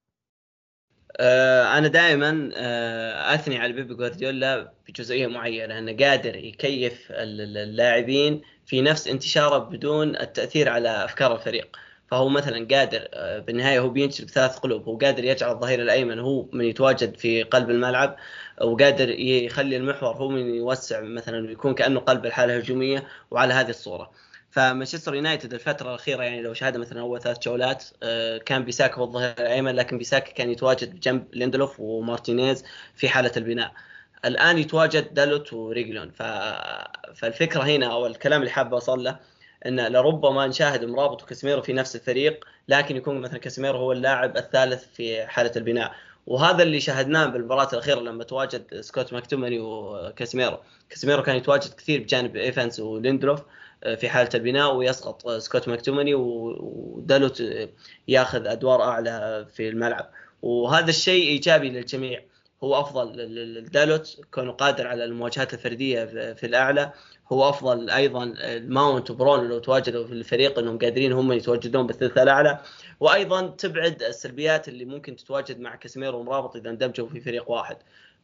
[1.16, 8.80] آه، أنا دائما آه، أثني على بيبي جوارديولا بجزئية معينة أنه قادر يكيف اللاعبين في
[8.80, 11.76] نفس انتشاره بدون التأثير على أفكار الفريق.
[12.08, 16.46] فهو مثلا قادر آه، بالنهاية هو بينشر بثلاث قلوب هو قادر يجعل الظهير الأيمن هو
[16.52, 18.16] من يتواجد في قلب الملعب
[18.62, 24.10] وقادر يخلي المحور هو من يوسع مثلا ويكون كأنه قلب الحالة الهجومية وعلى هذه الصورة.
[24.50, 29.04] فمانشستر يونايتد الفترة الأخيرة يعني لو شاهدنا مثلا أول ثلاث جولات آه، كان بيساكا هو
[29.04, 32.64] الظهير الأيمن لكن بيساكا كان يتواجد بجنب ليندلوف ومارتينيز
[32.94, 33.72] في حالة البناء.
[34.24, 36.10] الآن يتواجد دالوت وريجلون.
[36.10, 36.22] ف...
[37.14, 39.18] فالفكرة هنا أو الكلام اللي حابب أوصل له
[39.68, 44.84] إن لربما نشاهد مرابط وكاسيميرو في نفس الفريق لكن يكون مثلا كاسيميرو هو اللاعب الثالث
[44.94, 45.94] في حالة البناء.
[46.26, 50.58] وهذا اللي شاهدناه بالمباراة الأخيرة لما تواجد سكوت ماكتوميناي وكاسيميرو.
[50.90, 53.42] كاسيميرو كان يتواجد كثير بجانب ايفانز وليندلوف
[53.84, 57.42] آه، في حالة البناء ويسقط سكوت ماكتوميناي ودالوت
[58.08, 60.10] ياخذ أدوار أعلى في الملعب.
[60.42, 62.22] وهذا الشيء إيجابي للجميع.
[62.64, 63.16] هو أفضل.
[63.54, 66.92] لدالوت كونه قادر على المواجهات الفردية في الأعلى.
[67.32, 72.58] هو أفضل أيضا لماونت وبرونو لو تواجدوا في الفريق إنهم قادرين هم يتواجدون بالثلث الأعلى.
[73.00, 77.76] وأيضا تبعد السلبيات اللي ممكن تتواجد مع كاسيميرو ومرابط إذا اندمجوا في فريق واحد.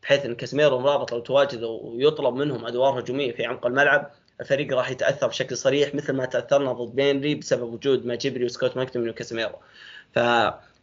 [0.02, 4.90] بحيث إن كاسيميرو ومرابط لو تواجدوا ويطلب منهم أدوار هجومية في عمق الملعب الفريق راح
[4.90, 9.54] يتأثر بشكل صريح مثل ما تأثرنا ضد بيرنلي بسبب وجود مجبري وسكوت ماكتوميناي وكاسيميرو.
[10.14, 10.18] ف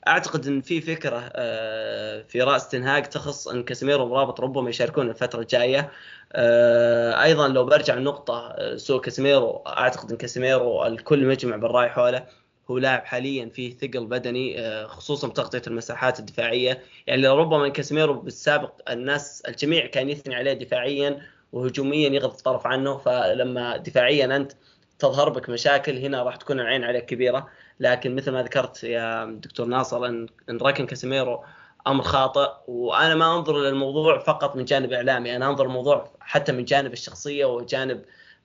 [0.08, 5.10] أعتقد إن في فكرة آه، في رأس تين هاج تخص إن كاسيميرو ومرابط ربما يشاركون
[5.10, 5.92] الفترة الجاية.
[6.34, 12.26] آه، أيضا لو برجع النقطه آه، سوء كاسيميرو أعتقد إن كاسيميرو الكل مجمع بالراي حوله.
[12.72, 16.84] هو لاعب حاليا فيه ثقل بدني خصوصا بتغطية المساحات الدفاعية.
[17.08, 21.22] يعني ربما كاسيميرو بالسابق الناس الجميع كان يثني عليه دفاعيا
[21.54, 24.52] وهجوميا يغض الطرف عنه فلما دفاعيا أنت
[25.00, 27.50] تظهر بك مشاكل هنا راح تكون العين عليك كبيرة.
[27.80, 31.44] لكن مثل ما ذكرت يا دكتور ناصر ان ركن كاسيميرو
[31.88, 36.66] أمر خاطئ وأنا ما أنظر للموضوع فقط من جانب إعلامي أنا أنظر الموضوع حتى من
[36.66, 38.02] جانب الشخصية وجانب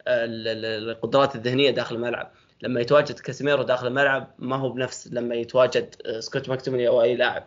[0.08, 2.30] القدرات الذهنية داخل الملعب.
[2.62, 7.44] لما يتواجد كاسيميرو داخل الملعب ما هو بنفس لما يتواجد سكوت ماكتوميناي أو أي لاعب.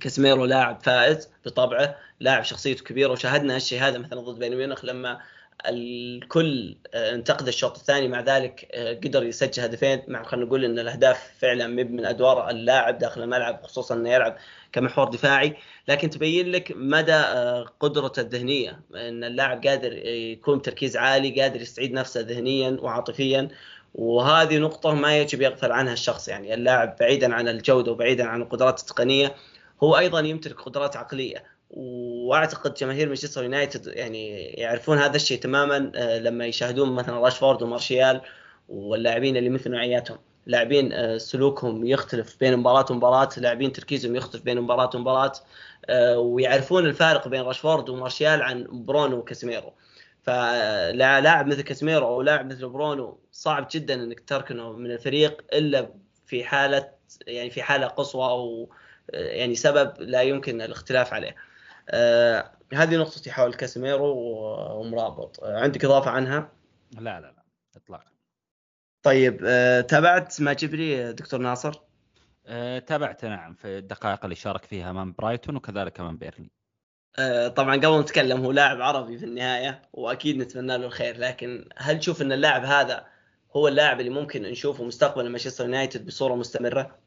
[0.00, 5.20] كاسيميرو لاعب فائز بطبعه لاعب شخصيته كبيرة وشاهدنا الشيء هذا مثلا ضد بايرن ميونخ لما
[5.66, 8.08] الكل انتقد الشوط الثاني.
[8.08, 8.68] مع ذلك
[9.04, 10.02] قدر يسجل هدفين.
[10.08, 14.36] مع خلينا نقول إن الأهداف فعلا مب من أدوار اللاعب داخل الملعب خصوصا إنه يلعب
[14.72, 15.56] كمحور دفاعي.
[15.88, 17.22] لكن تبين لك مدى
[17.80, 18.80] قدرته الذهنية.
[18.94, 23.48] إن اللاعب قادر يكون تركيز عالي قادر يستعيد نفسه ذهنيا وعاطفيا.
[23.94, 26.28] وهذه نقطة ما يجب يغفل عنها الشخص.
[26.28, 29.34] يعني اللاعب بعيدا عن الجودة وبعيدا عن القدرات التقنية
[29.82, 31.53] هو أيضا يمتلك قدرات عقلية.
[31.76, 35.78] واعتقد جماهير مانشستر يونايتد يعني يعرفون هذا الشيء تماما
[36.18, 38.20] لما يشاهدون مثلا راشفورد ومارشيال
[38.68, 44.90] واللاعبين اللي مثل نوعياتهم لاعبين سلوكهم يختلف بين مباراة ومباراة لاعبين تركيزهم يختلف بين مباراة
[44.94, 45.32] ومباراة
[46.16, 49.72] ويعرفون الفارق بين راشفورد ومارشيال عن برونو وكاسيميرو
[50.22, 55.90] فلاعب مثل كاسيميرو أو لاعب مثل برونو صعب جدا إنك تركنه من الفريق إلا
[56.26, 56.88] في حالة
[57.26, 58.68] يعني في حالة قصوى أو
[59.12, 61.36] يعني سبب لا يمكن الاختلاف عليه.
[61.88, 64.14] آه هذه نقطتي حول كاسيميرو
[64.80, 66.52] ومرابط آه عندك إضافة عنها؟
[66.92, 67.44] لا لا لا
[67.76, 68.10] اطلاقا.
[69.02, 71.80] طيب آه تابعت مجبري دكتور ناصر؟
[72.46, 76.50] آه تابعت نعم في الدقائق اللي شارك فيها امام برايتون وكذلك امام بيرنلي.
[77.48, 82.22] طبعا قبل نتكلم هو لاعب عربي في النهاية وأكيد نتمنى له الخير لكن هل تشوف
[82.22, 83.06] إن اللاعب هذا
[83.56, 86.98] هو اللاعب اللي ممكن نشوفه مستقبل مانشستر يونايتد بصورة مستمرة؟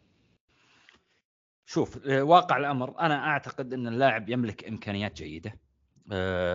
[1.70, 3.00] شوف واقع الأمر.
[3.00, 5.60] أنا أعتقد إن اللاعب يملك إمكانيات جيدة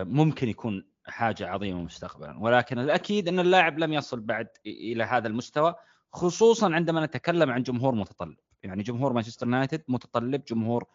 [0.03, 2.37] ممكن يكون حاجة عظيمة مستقبلا.
[2.39, 5.75] ولكن الأكيد إن اللاعب لم يصل بعد إلى هذا المستوى
[6.11, 8.37] خصوصا عندما نتكلم عن جمهور متطلب.
[8.63, 10.85] يعني جمهور مانشستر يونايتد متطلب جمهور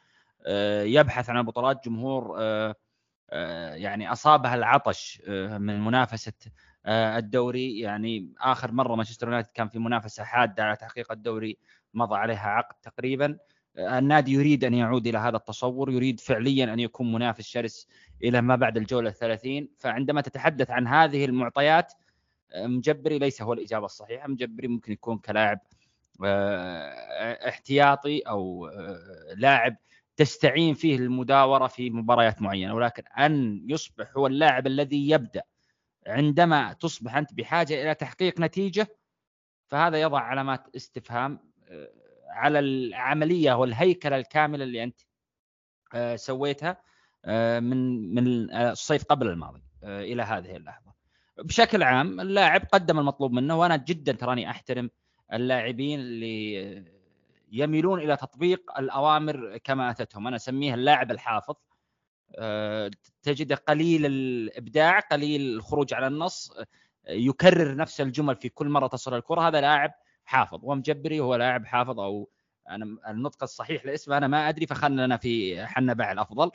[0.83, 2.41] يبحث عن البطولات جمهور
[3.73, 6.33] يعني أصابها العطش من منافسة
[6.87, 7.79] الدوري.
[7.79, 11.59] يعني آخر مرة مانشستر يونايتد كان في منافسة حادة على تحقيق الدوري
[11.95, 13.39] مضى عليها عقد تقريبا.
[13.77, 17.89] النادي يريد أن يعود إلى هذا التصور يريد فعليا أن يكون منافس شرس
[18.25, 19.69] إلى ما بعد الجولة الثلاثين.
[19.79, 21.93] فعندما تتحدث عن هذه المعطيات
[22.57, 25.59] مجبري ليس هو الإجابة الصحيحة مجبري ممكن يكون كلاعب
[27.49, 28.71] احتياطي أو
[29.37, 29.77] لاعب
[30.17, 32.75] تستعين فيه المداورة في مباريات معينة.
[32.75, 35.43] ولكن أن يصبح هو اللاعب الذي يبدأ
[36.07, 38.89] عندما تصبح أنت بحاجة إلى تحقيق نتيجة
[39.67, 41.39] فهذا يضع علامات استفهام
[42.29, 45.01] على العملية والهيكلة الكاملة اللي أنت
[46.21, 46.83] سويتها
[47.61, 50.93] من من الصيف قبل الماضي إلى هذه اللحظة.
[51.39, 54.91] بشكل عام اللاعب قدم المطلوب منه وأنا جدا تراني أحترم
[55.33, 56.99] اللاعبين اللي
[57.53, 60.27] يميلون إلى تطبيق الأوامر كما أتتهم.
[60.27, 61.55] أنا أسميه اللاعب الحافظ.
[63.23, 66.53] تجده قليل الإبداع قليل الخروج على النص
[67.09, 69.49] يكرر نفس الجمل في كل مرة تصل الكرة.
[69.49, 69.95] هذا لاعب
[70.29, 72.31] حافظ ومجبري هو لاعب حافظ أو
[72.71, 76.51] أنا النطق الصحيح لاسمه أنا ما أدري فخلنا في حنا باع الافضل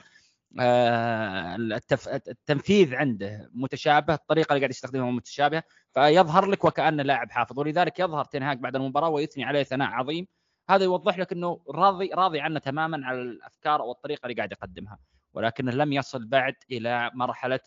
[2.27, 5.63] التنفيذ عنده متشابه الطريقة اللي قاعد يستخدمها متشابهة
[5.93, 7.59] فيظهر لك وكانه لاعب حافظ.
[7.59, 10.27] ولذلك يظهر تنهاك بعد المباراة ويثني عليه ثناء عظيم.
[10.69, 14.99] هذا يوضح لك إنه راضي راضي عنه تماما على الأفكار أو الطريقة اللي قاعد يقدمها.
[15.33, 17.59] ولكنه لم يصل بعد إلى مرحلة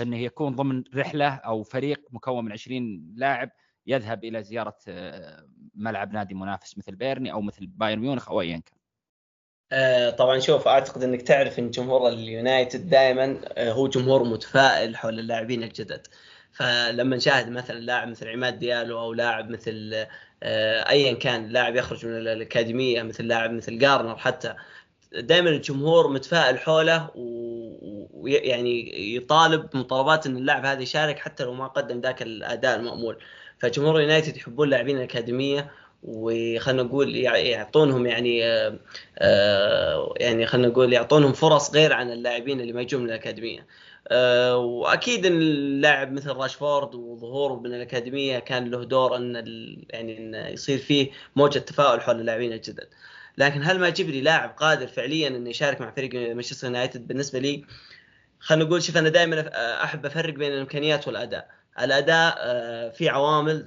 [0.00, 3.50] انه يكون ضمن رحلة أو فريق مكون من 20 لاعب
[3.86, 4.76] يذهب إلى زيارة
[5.74, 8.78] ملعب نادي منافس مثل بيرني أو مثل بايرن ميونخ أو ايا كان.
[10.10, 16.06] طبعا شوف أعتقد إنك تعرف إن جمهور اليونايتد دائما هو جمهور متفائل حول اللاعبين الجدد.
[16.52, 20.06] فلما نشاهد مثلا لاعب مثل عماد ديالو أو لاعب مثل
[20.42, 24.54] ايا كان لاعب يخرج من الأكاديمية مثل لاعب مثل جارنر حتى
[25.12, 27.10] دائما الجمهور متفائل حوله
[28.10, 33.18] ويعني يطالب مطالبات إن اللاعب هذا يشارك حتى لو ما قدم ذاك الأداء المأمول
[33.64, 35.70] فجمهور يونايتد يحبون اللاعبين الأكاديمية
[36.02, 38.38] وخلنا نقول يعطونهم يعني
[40.20, 43.66] يعني خلنا نقول يعطونهم فرص غير عن اللاعبين اللي ما يجون من الأكاديمية.
[44.08, 49.34] أه وأكيد إن اللاعب مثل راشفورد وظهوره من الأكاديمية كان له دور إن
[49.90, 52.88] يعني إن يصير فيه موجة تفاؤل حول اللاعبين الجدد.
[53.38, 57.64] لكن هل ما جبري لاعب قادر فعليا انه يشارك مع فريق مانشستر يونايتد بالنسبة لي؟
[58.40, 59.50] خلينا نقول شوف أنا دائما
[59.84, 61.63] أحب أفرق بين الإمكانيات والأداء.
[61.80, 62.34] الأداء
[62.90, 63.66] في عوامل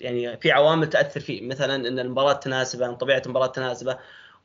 [0.00, 1.42] يعني في عوامل تأثر فيه.
[1.48, 3.98] مثلا إن المباراة تناسبه إن طبيعة المباراة تناسبه.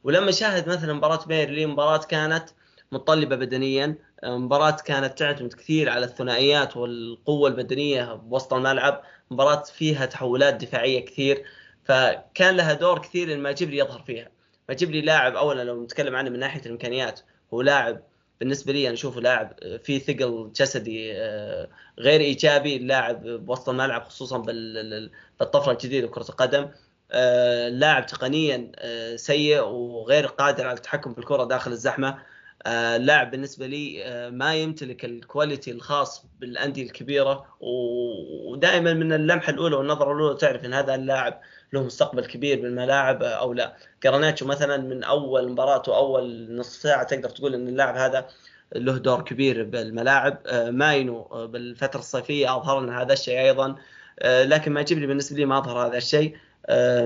[0.03, 2.49] ولما شاهد مثلا مباراة بيرلي مباراة كانت
[2.91, 9.01] متطلبة بدنيا مباراة كانت تعتمد كثير على الثنائيات والقوة البدنية بوسط الملعب
[9.31, 11.43] مباراة فيها تحولات دفاعية كثير.
[11.83, 14.29] فكان لها دور كثير إن ماجبري يظهر فيها.
[14.69, 17.19] ماجبري لاعب اولا لو نتكلم عنه من ناحية الإمكانيات
[17.53, 18.03] هو لاعب
[18.41, 21.69] بالنسبة لي أنا اشوفه لاعب فيه ثقل جسدي آه،
[21.99, 24.37] غير إيجابي لاعب بوسط الملعب خصوصا
[25.39, 26.69] بالطفرة الجديدة كرة القدم
[27.11, 32.09] آه، لاعب تقنيا آه، سيء وغير قادر على التحكم في الكرة داخل الزحمة.
[32.09, 32.17] آه،
[32.97, 40.11] لاعب بالنسبة لي آه، ما يمتلك الكواليتي الخاص بالأندية الكبيرة ودائما من اللمحة الأولى والنظرة
[40.13, 41.41] الأولى تعرف إن هذا اللاعب
[41.73, 43.75] له مستقبل كبير بالملاعب أو لا.
[44.03, 48.27] غارناتشو مثلا من أول مباراة وأول نصف ساعة تقدر تقول إن اللاعب هذا
[48.75, 50.37] له دور كبير بالملاعب.
[50.45, 53.75] آه، ماينو بالفترة الصيفية أظهر لنا هذا الشيء أيضا.
[54.25, 56.37] لكن ما لي بالنسبة لي ما أظهر هذا الشيء.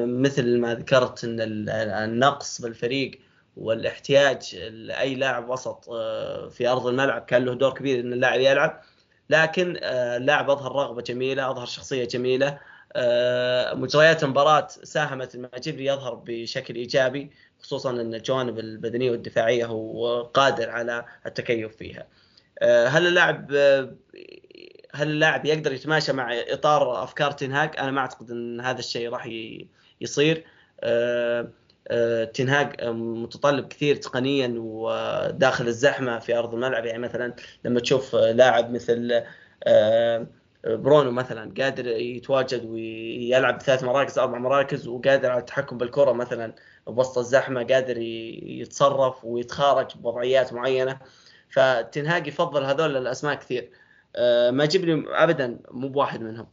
[0.06, 1.39] مثل ما ذكرت إن
[1.70, 3.20] النقص بالفريق
[3.58, 8.82] والاحتياج لأي لاعب وسط آه، في أرض الملعب كان له دور كبير إن اللاعب يلعب
[9.30, 12.60] لكن آه، اللاعب أظهر رغبة جميلة أظهر شخصية جميلة
[12.95, 17.32] آه، مجريات المباراة ساهمت الماجبري يظهر بشكل إيجابي
[17.62, 22.08] خصوصا إن الجوانب البدنية والدفاعية هو قادر على التكيف فيها.
[22.62, 23.51] هل اللاعب
[24.93, 29.30] هل اللاعب يقدر يتماشى مع إطار أفكار تنهاك؟ أنا ما أعتقد إن هذا الشيء راح
[30.01, 30.45] يصير.
[31.88, 36.86] آه، تنهاج آه، متطلب كثير تقنيا وداخل الزحمة في أرض الملعب.
[36.86, 37.33] يعني مثلا
[37.65, 39.23] لما تشوف لاعب مثل
[39.63, 40.27] آه،
[40.65, 46.53] برونو مثلا قادر يتواجد ويلعب ثلاث مراكز أربع مراكز وقادر على التحكم بالكرة مثلا
[46.88, 50.99] بوسط الزحمة قادر يتصرف ويتخارج بوضعيات معينة.
[51.49, 53.69] فتنهاج يفضل هذول الأسماء كثير.
[54.51, 56.47] ما جبري ابدا مو بواحد منهم.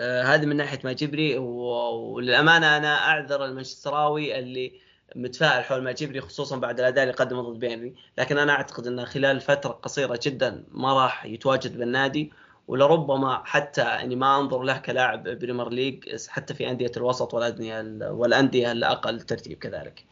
[0.00, 4.72] آه هذه من ناحية ما جبري وللأمانة أنا أعذر المانشستراوي اللي
[5.16, 9.04] متفائل حول ما جبري خصوصا بعد الأداء اللي قدمه ضد بينري لكن أنا أعتقد انه
[9.04, 12.32] خلال فترة قصيرة جدا ما راح يتواجد بالنادي
[12.68, 18.72] ولربما حتى إني ما أنظر له كلاعب Premier League حتى في أندية الوسط والانديه والأندية
[18.72, 20.04] الأقل ترتيب كذلك.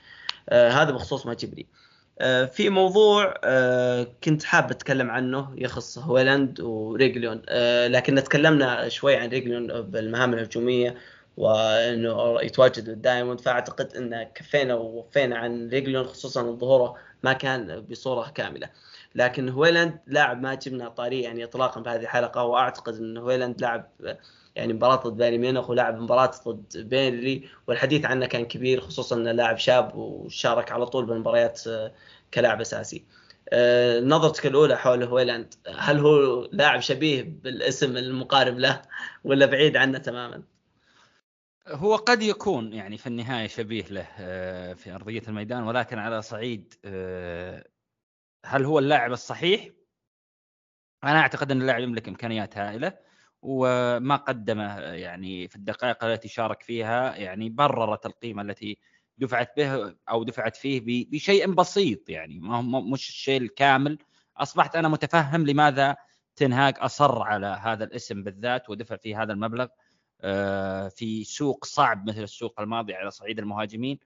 [0.48, 1.66] آه هذا بخصوص مجبري.
[2.20, 7.42] آه، في موضوع آه، كنت حاب أتكلم عنه يخص هويلاند وريغيلون.
[7.48, 10.94] آه، لكن تكلمنا شوي عن ريغيلون بالمهام الهجومية
[11.36, 18.30] وإنه يتواجد بال diamond فأعتقد إن كفينا ووفينا عن ريغيلون خصوصا ظهوره ما كان بصورة
[18.30, 18.70] كاملة.
[19.14, 23.90] لكن هويلاند لاعب ما جبنا طاريه يعني اطلاقا في هذه الحلقة وأعتقد إن هويلاند لعب
[24.58, 29.32] يعني مباراة ضد بايرن ميونخ ولعب مباراة ضد بيرنلي والحديث عنه كان كبير خصوصا انه
[29.32, 31.94] لاعب شاب وشارك على طول بالمباريات آه،
[32.34, 33.04] كلاعب أساسي.
[33.48, 38.82] آه، نظرتك الأولى حول هويلاند هل هو لاعب شبيه بالاسم المقارب له
[39.24, 40.42] ولا بعيد عنه تماما؟
[41.68, 46.74] هو قد يكون يعني في النهاية شبيه له آه، في أرضية الميدان ولكن على صعيد
[48.46, 49.68] هل هو اللاعب الصحيح؟
[51.04, 53.07] أنا أعتقد إن اللاعب يملك إمكانيات هائلة
[53.42, 58.78] وما قدمه يعني في الدقائق التي شارك فيها يعني بررت القيمة التي
[59.18, 63.98] دفعت به أو دفعت فيه بشيء بسيط يعني ما مش الشيء الكامل.
[64.36, 65.96] أصبحت أنا متفهم لماذا
[66.36, 69.66] تنهاج أصر على هذا الاسم بالذات ودفع فيه هذا المبلغ
[70.20, 73.98] آه، في سوق صعب مثل السوق الماضي على صعيد المهاجمين.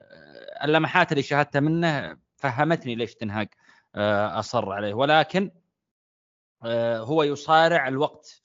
[0.00, 3.48] آه، اللمحات اللي شاهدتها منه فهمتني ليش تنهاج
[3.94, 4.94] آه، أصر عليه.
[4.94, 5.50] ولكن
[6.96, 8.42] هو يصارع الوقت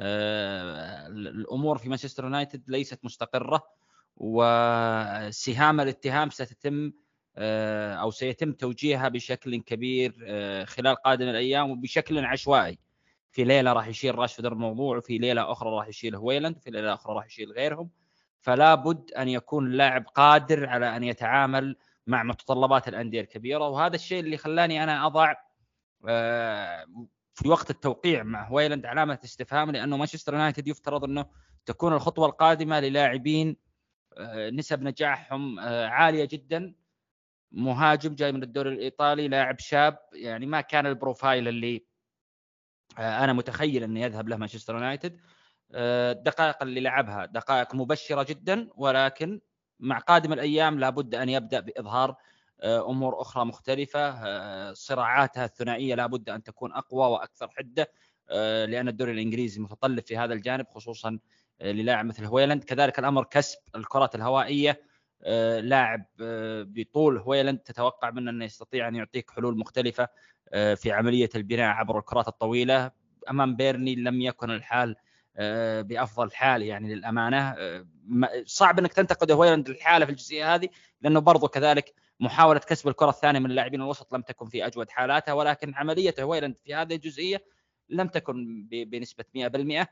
[0.00, 3.62] الأمور في مانشستر يونايتد ليست مستقرة
[4.16, 6.92] وسهام الاتهام ستتم
[7.36, 12.78] آه، أو سيتم توجيهها بشكل كبير آه، خلال قادم الأيام وبشكل عشوائي.
[13.32, 17.14] في ليلة راح يشيل راشفورد الموضوع وفي ليلة أخرى راح يشيل هويلاند وفي ليلة أخرى
[17.14, 17.90] راح يشيل غيرهم.
[18.40, 21.76] فلا بد أن يكون اللاعب قادر على أن يتعامل
[22.06, 23.68] مع متطلبات الأندية الكبيرة.
[23.68, 25.34] وهذا الشيء اللي خلاني أنا أضع
[27.42, 31.26] في وقت التوقيع مع هويلاند علامة استفهام لأنه مانشستر يونايتد يفترض أنه
[31.66, 33.56] تكون الخطوة القادمة للاعبين
[34.18, 36.74] آه، نسب نجاحهم آه، عالية جدا.
[37.52, 41.84] مهاجم جاي من الدوري الإيطالي لاعب شاب يعني ما كان ال profile اللي
[42.98, 45.20] آه، أنا متخيل أنه يذهب له مانشستر يونايتد.
[45.74, 49.40] الدقائق اللي لعبها دقائق مبشرة جدا ولكن
[49.80, 52.16] مع قادم الأيام لابد أن يبدأ بإظهار
[52.62, 57.92] أمور أخرى مختلفة آه، صراعاتها الثنائية لابد أن تكون أقوى وأكثر حدة
[58.30, 61.18] آه، لأن الدوري الإنجليزي متطلب في هذا الجانب خصوصا
[61.60, 62.64] للاعب مثل هويلاند.
[62.64, 64.82] كذلك الأمر كسب الكرات الهوائية
[65.60, 66.04] لاعب
[66.64, 70.08] بطول هويلاند تتوقع منه أنه يستطيع أن يعطيك حلول مختلفة
[70.52, 72.90] في عملية البناء عبر الكرات الطويلة.
[73.30, 74.96] أمام بيرني لم يكن الحال
[75.36, 77.86] آه، بأفضل حال يعني للأمانة آه،
[78.46, 80.68] صعب أنك تنتقد هويلاند الحالة في الجزئية هذه
[81.00, 85.32] لأنه برضو كذلك محاولة كسب الكرة الثانية من اللاعبين الوسط لم تكن في أجود حالاتها
[85.32, 87.44] ولكن عمليه هويلاند في هذه الجزئية
[87.88, 89.86] لم تكن بنسبة 100%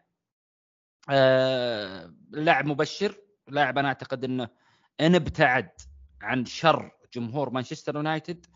[1.10, 3.14] آه، لاعب مبشر
[3.48, 4.48] لاعب أنا أعتقد إنه
[5.00, 5.70] إن ابتعد
[6.22, 8.46] عن شر جمهور مانشستر يونايتد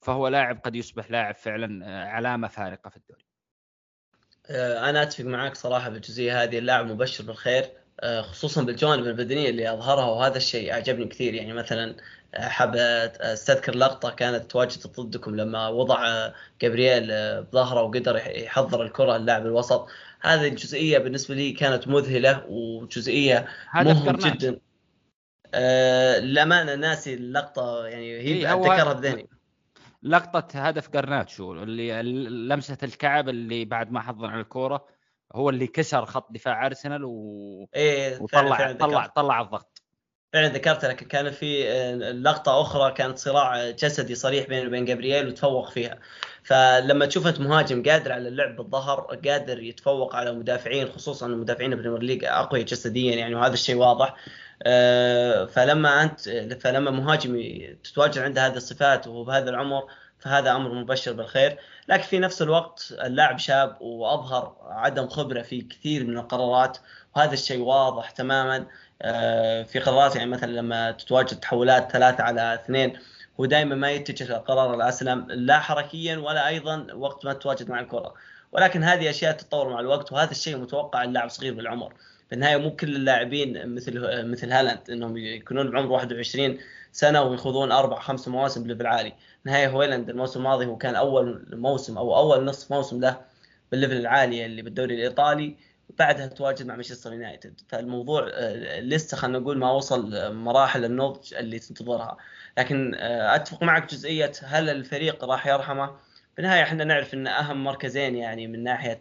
[0.00, 3.24] فهو لاعب قد يصبح لاعب فعلا علامة فارقة في الدوري.
[4.46, 7.64] آه، أنا أتفق معك صراحة بالجزئية هذه اللاعب مبشر بالخير.
[7.64, 7.79] آه،
[8.22, 11.34] خصوصا بالجوانب البدنيه اللي أظهرها وهذا الشيء أعجبني كثير.
[11.34, 11.96] يعني مثلا
[12.34, 12.76] آه، حاب
[13.20, 16.30] أستذكر لقطة كانت تواجد ضدكم لما وضع
[16.62, 17.06] جابرييل
[17.42, 19.88] بظهره وقدر يحضر الكرة اللاعب الوسط.
[20.20, 24.60] هذه الجزئيه بالنسبة لي كانت مذهلة وجزئية مهم جدا.
[25.54, 29.28] آه للأمانة ناسي اللقطة يعني هي إيه اتذكرها بذهني.
[30.02, 32.02] لقطة هدف قرناتشو اللي
[32.48, 34.86] لمسة الكعب اللي بعد ما حضن على الكوره
[35.34, 37.68] هو اللي كسر خط دفاع أرسنال و...
[37.74, 39.82] إيه وطلع فعلا طلع طلع الضغط.
[40.32, 45.28] فعلا ذكرت لك كان في آه، لقطة أخرى كانت صراع جسدي صريح بينه وبين جابرييل
[45.28, 45.98] وتفوق فيها.
[46.42, 51.76] فلما تشوف انت مهاجم قادر على اللعب بالظهر قادر يتفوق على مدافعين خصوصا المدافعين ال
[51.76, 54.16] Premier League أقوياء جسديا يعني وهذا الشيء واضح.
[54.62, 56.20] آه، فلما أنت
[56.60, 57.42] فلما مهاجم
[57.84, 59.84] تتواجد عنده هذه الصفات وهو بهذا العمر
[60.20, 61.58] فهذا أمر مبشر بالخير.
[61.88, 66.78] لكن في نفس الوقت اللاعب شاب وأظهر عدم خبرة في كثير من القرارات
[67.16, 68.66] وهذا الشيء واضح تماما.
[69.02, 72.98] آه، في قرارات يعني مثلا لما تتواجد تحولات ثلاثة على اثنين
[73.40, 78.14] هو دائما ما يتجه للقرار الأسلم لا حركيا ولا أيضا وقت ما تتواجد مع الكرة.
[78.52, 81.94] ولكن هذه أشياء تتطور مع الوقت وهذا الشيء متوقع اللاعب صغير بالعمر.
[82.30, 86.58] في النهاية مو كل اللاعبين مثل مثل هالاند إنهم يكونون بعمر 21
[86.92, 89.12] سنة ويخوضون أربع خمس مواسم ب level عالي
[89.44, 93.20] نهايه هويلاند الموسم الماضي هو كان أول موسم أو أول نصف موسم له
[93.72, 95.56] بال level العالي اللي بالدوري الإيطالي
[95.98, 97.60] بعدها تواجد مع مانشستر يونايتد.
[97.68, 102.16] فالموضوع آه، لسه خلينا نقول ما وصل مراحل النضج اللي تنتظرها.
[102.58, 105.86] لكن آه، أتفق معك جزئية هل الفريق راح يرحمه؟
[106.34, 109.00] في النهاية إحنا نعرف إن أهم مركزين يعني من ناحية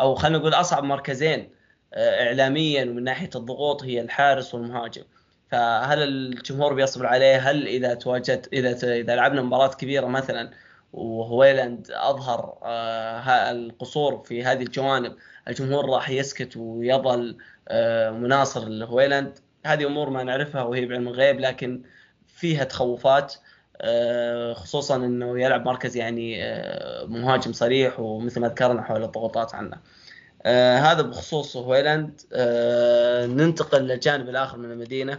[0.00, 1.61] أو خلينا نقول أصعب مركزين آه،
[1.96, 5.02] اعلاميا ومن ناحية الضغوط هي الحارس والمهاجم.
[5.48, 10.50] فهل الجمهور بيصبر عليه؟ هل إذا تواجد إذا إذا لعبنا مباراة كبيرة مثلا
[10.92, 15.16] وهويلاند أظهر آه، القصور في هذه الجوانب
[15.48, 17.36] الجمهور راح يسكت ويظل
[17.68, 21.82] آه، مناصر لهويلاند؟ هذه أمور ما نعرفها وهي بعلم الغيب لكن
[22.26, 23.34] فيها تخوفات
[24.54, 26.38] خصوصا إنه يلعب مركز يعني
[27.06, 29.78] مهاجم صريح ومثل ما ذكرنا حول الضغوطات عنه.
[30.44, 32.20] آه هذا بخصوص هويلاند.
[32.32, 35.18] آه ننتقل للجانب الآخر من المدينة.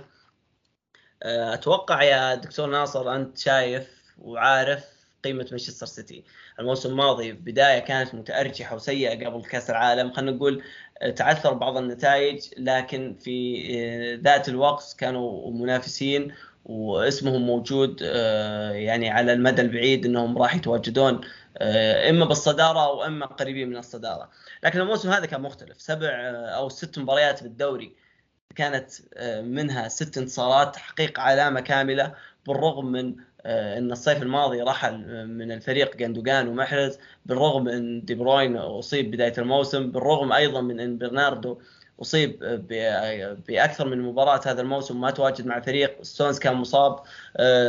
[1.23, 3.87] آه أتوقع يا دكتور ناصر أنت شايف
[4.21, 4.85] وعارف
[5.23, 6.23] قيمة مانشستر سيتي.
[6.59, 10.13] الموسم الماضي بدايه كانت متأرجحة وسيئة قبل كأس العالم.
[10.13, 10.63] خلينا نقول
[11.01, 16.33] آه، تعثر بعض النتائج لكن في آه، ذات الوقت كانوا منافسين
[16.65, 21.21] واسمهم موجود آه، يعني على المدى البعيد إنهم راح يتواجدون
[21.61, 24.29] إما بالصدارة أو إما قريبين من الصدارة.
[24.63, 25.81] لكن الموسم هذا كان مختلف.
[25.81, 27.95] سبع آه، أو ست مباريات بالدوري
[28.55, 32.15] كانت آه، منها ست انتصارات تحقيق علامة كاملة.
[32.47, 36.97] بالرغم من آه، إن الصيف الماضي رحل من الفريق جندوجان ومحرز.
[37.25, 39.91] بالرغم من دي بروين أصيب بداية الموسم.
[39.91, 41.61] بالرغم أيضا من إن برناردو
[42.03, 42.39] أصيب
[43.47, 46.99] بأكثر من مباراة هذا الموسم ما تواجد مع الفريق ستونز كان مصاب.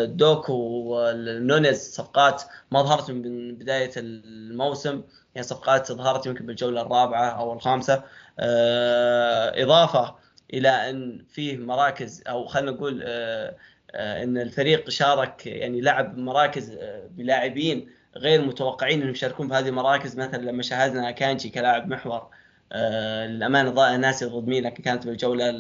[0.05, 0.53] دوكو
[0.87, 5.03] ونونيز صفقات ما ظهرت من بداية الموسم.
[5.35, 8.03] يعني صفقات ظهرت يمكن بالجولة الرابعة أو الخامسة.
[8.39, 10.14] آه، إضافة
[10.55, 13.57] إلى أن فيه مراكز أو خلينا نقول آه،
[13.95, 16.78] آه، أن الفريق شارك يعني لعب مراكز
[17.11, 20.16] بلاعبين غير متوقعين إنهم يشاركون في هذه المراكز.
[20.18, 22.28] مثلا لما شاهدنا كانجي كلاعب محور
[22.73, 25.51] للأمانة ضاء ناسي ضد مين لكن كانت بالجولة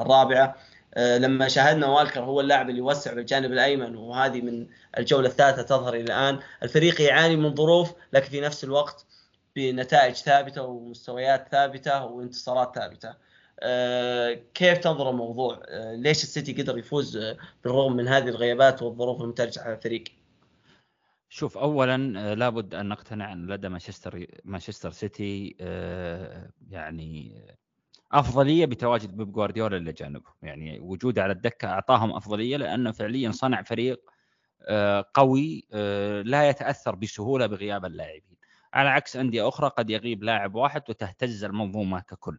[0.00, 0.56] الرابعة
[0.96, 4.66] لما شاهدنا والكر هو اللاعب اللي يوسع بالجانب الأيمن وهذه من
[4.98, 9.06] الجولة الثالثة تظهر إلى الآن الفريق يعاني من ظروف لكن في نفس الوقت
[9.56, 13.14] بنتائج ثابتة ومستويات ثابتة وانتصارات ثابتة.
[13.60, 19.20] آه، كيف تنظر الموضوع؟ آه، ليش السيتي قدر يفوز آه، بالرغم من هذه الغيابات والظروف
[19.20, 20.04] المترجحه على الفريق؟
[21.32, 21.96] شوف اولا
[22.34, 25.56] لابد أن نقتنع أن لدى مانشستر مانشستر سيتي
[26.70, 27.42] يعني
[28.12, 33.62] أفضلية بتواجد بيب جوارديولا إلى جانبه، يعني وجوده على الدكة أعطاهم أفضلية لأنه فعليا صنع
[33.62, 34.10] فريق
[35.14, 35.66] قوي
[36.24, 38.36] لا يتأثر بسهولة بغياب اللاعبين.
[38.74, 42.38] على عكس أندية أخرى قد يغيب لاعب واحد وتهتز المنظومة ككل.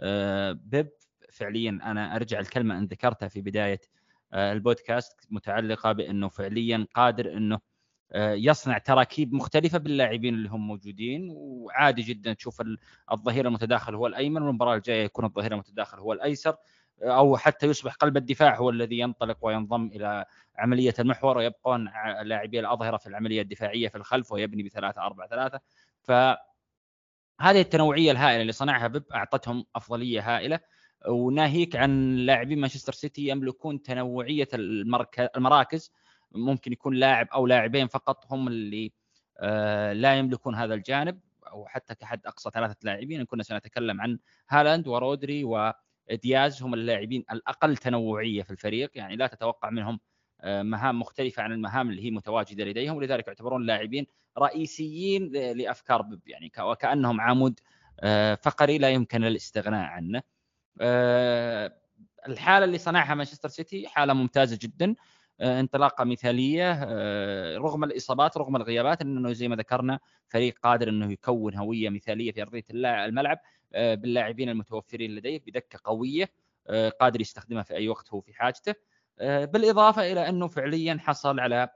[0.00, 0.90] آه، بيب
[1.32, 3.80] فعليا أنا أرجع الكلمة أن ذكرتها في بداية
[4.32, 7.58] آه، البودكاست متعلقة بأنه فعليا قادر أنه
[8.16, 12.62] يصنع تراكيب مختلفة باللاعبين اللي هم موجودين وعادي جدا تشوف
[13.12, 16.56] الظهير المتداخل هو الأيمن والمباراة الجاية يكون الظهير المتداخل هو الأيسر
[17.02, 20.24] أو حتى يصبح قلب الدفاع هو الذي ينطلق وينضم إلى
[20.58, 21.84] عملية المحور ويبقون
[22.22, 25.60] لاعبي الأظهرة في العملية الدفاعية في الخلف ويبني بثلاثة أربعة ثلاثة.
[26.02, 26.38] فهذه
[27.40, 30.60] التنوعية الهائلة اللي صنعها بيب أعطتهم أفضلية هائلة
[31.08, 34.48] وناهيك عن لاعبين مانشستر سيتي يملكون تنوعية
[35.36, 35.92] المراكز
[36.32, 38.92] ممكن يكون لاعب أو لاعبين فقط هم اللي
[39.40, 43.24] آه، لا يملكون هذا الجانب أو حتى كحد أقصى ثلاثة لاعبين.
[43.24, 44.18] كنا سنتكلم عن
[44.48, 48.90] هالاند ورودري ودياز هم اللاعبين الأقل تنوعية في الفريق.
[48.94, 50.00] يعني لا تتوقع منهم
[50.40, 52.96] آه، مهام مختلفة عن المهام اللي هي متواجدة لديهم.
[52.96, 54.06] ولذلك يعتبرون لاعبين
[54.38, 56.28] رئيسيين لأفكار بيب.
[56.28, 57.60] يعني وكأنهم عمود
[58.00, 60.22] آه، فقري لا يمكن الاستغناء عنه.
[62.28, 64.94] الحالة اللي صنعها مانشستر سيتي حالة ممتازة جدا.
[65.40, 71.54] انطلاقة مثالية آه، رغم الإصابات رغم الغيابات إنه زي ما ذكرنا فريق قادر إنه يكون
[71.54, 73.38] هوية مثالية في أرضية الملعب
[73.72, 76.28] آه، باللاعبين المتوفرين لديه بدكة قوية
[77.00, 78.74] قادر يستخدمها في أي وقت هو في حاجته
[79.20, 81.68] بالإضافة إلى إنه فعليا حصل على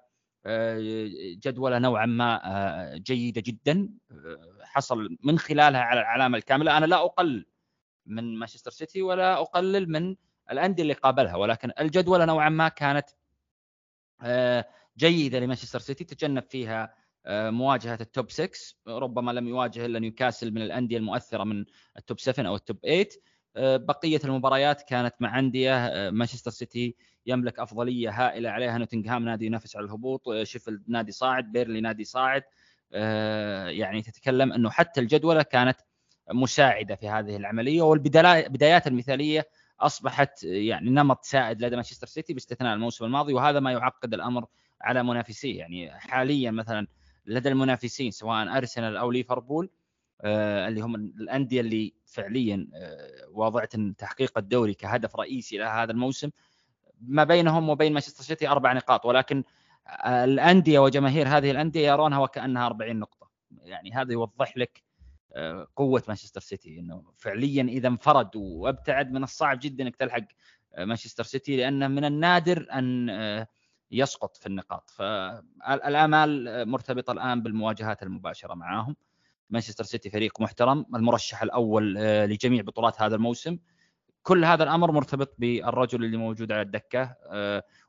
[1.44, 3.88] جدولة نوعا ما جيدة جدا
[4.62, 6.76] حصل من خلالها على العلامة الكاملة.
[6.78, 7.46] أنا لا أقلل
[8.06, 10.16] من مانشستر سيتي ولا أقلل من
[10.50, 13.21] الأندية اللي قابلها ولكن الجدولة نوعا ما كانت آه،
[14.98, 16.94] جيدة لمانشستر سيتي تجنب فيها
[17.26, 18.50] آه، مواجهة ال top 6
[18.88, 21.64] ربما لم يواجه إلا نيوكاسل من الأندية المؤثرة من
[21.98, 23.08] ال top 7 أو ال top 8
[23.56, 26.96] آه، بقية المباريات كانت مع أندية مانشستر سيتي
[27.26, 28.78] يملك أفضلية هائلة عليها.
[28.78, 30.42] نوتنغهام نادي ينافس على الهبوط.
[30.42, 31.52] شيفيلد نادي صاعد.
[31.52, 32.42] بيرنلي نادي صاعد.
[33.68, 35.76] يعني تتكلم إنه حتى الجدولة كانت
[36.30, 37.82] مساعدة في هذه العملية.
[37.82, 39.48] والبدايات المثالية
[39.80, 44.46] أصبحت يعني نمط سائد لدى مانشستر سيتي باستثناء الموسم الماضي وهذا ما يعقد الأمر
[44.80, 45.58] على منافسيه.
[45.58, 46.86] يعني حاليا مثلا
[47.26, 49.70] لدى المنافسين سواء أرسنال أو ليفربول
[50.20, 56.30] آه اللي هم الأندية اللي فعليا آه واضعة تحقيق الدوري كهدف رئيسي لهذا الموسم
[57.00, 59.06] ما بينهم وبين مانشستر سيتي أربع نقاط.
[59.06, 59.44] ولكن
[59.86, 63.30] آه الأندية وجماهير هذه الأندية يرونها وكأنها 40 نقطة.
[63.62, 64.82] يعني هذا يوضح لك
[65.76, 70.24] قوة مانشستر سيتي إنه فعليا إذا انفرد وابتعد من الصعب جدا إنك تلحق
[70.74, 73.46] آه، مانشستر سيتي لأنه من النادر أن آه،
[73.90, 74.90] يسقط في النقاط.
[74.90, 78.96] فالآمال مرتبطة الآن بالمواجهات المباشرة معاهم.
[79.50, 83.58] مانشستر سيتي فريق محترم المرشح الأول آه، لجميع بطولات هذا الموسم.
[84.22, 87.16] كل هذا الأمر مرتبط بالرجل اللي موجود على الدكة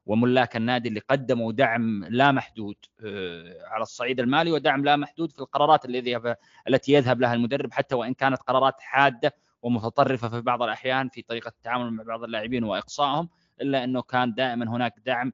[0.06, 2.76] وملاك النادي اللي قدموا دعم لا محدود
[3.06, 6.36] آه، على الصعيد المالي ودعم لا محدود في القرارات الذي
[6.68, 11.47] التي يذهب لها المدرب حتى وإن كانت قرارات حادة ومتطرفة في بعض الأحيان في طريقة
[11.47, 13.30] التعامل مع بعض اللاعبين وإقصائهم
[13.62, 15.34] إلا أنه كان دائما هناك دعم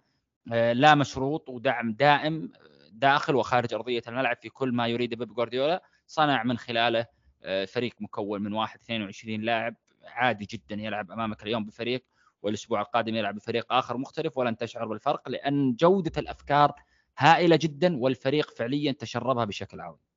[0.53, 2.51] آه، لا مشروط ودعم دائم
[2.91, 7.05] داخل وخارج أرضية الملعب في كل ما يريد بيب جوارديولا صنع من خلاله
[7.43, 12.03] آه، فريق مكون من واحد 22 لاعب عادي جدا يلعب أمامك اليوم بفريق
[12.41, 16.73] والأسبوع القادم يلعب بفريق آخر مختلف ولن تشعر بالفرق لأن جودة الأفكار
[17.17, 20.08] هائلة جدا والفريق فعليا تشربها بشكل عظيم.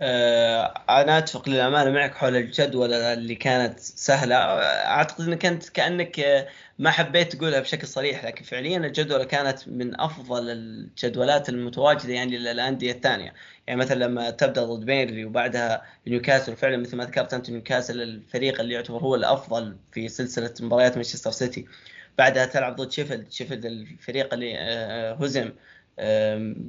[0.00, 4.34] آه، أنا أتفق للأمانة معك حول الجدولة اللي كانت سهلة.
[4.86, 6.46] أعتقد إنك أنت كأنك
[6.78, 12.92] ما حبيت تقولها بشكل صريح لكن فعليا الجدولة كانت من أفضل الجدولات المتواجدة يعني للأندية
[12.92, 13.34] الثانية.
[13.66, 18.60] يعني مثلا لما تبدأ ضد بيرنلي وبعدها نيوكاسل فعلا مثل ما ذكرت أنت نيوكاسل الفريق
[18.60, 21.66] اللي يعتبر هو الأفضل في سلسلة مباريات مانشستر سيتي.
[22.18, 23.32] بعدها تلعب ضد شيفيلد.
[23.32, 25.52] شيفيلد الفريق اللي آه، هزم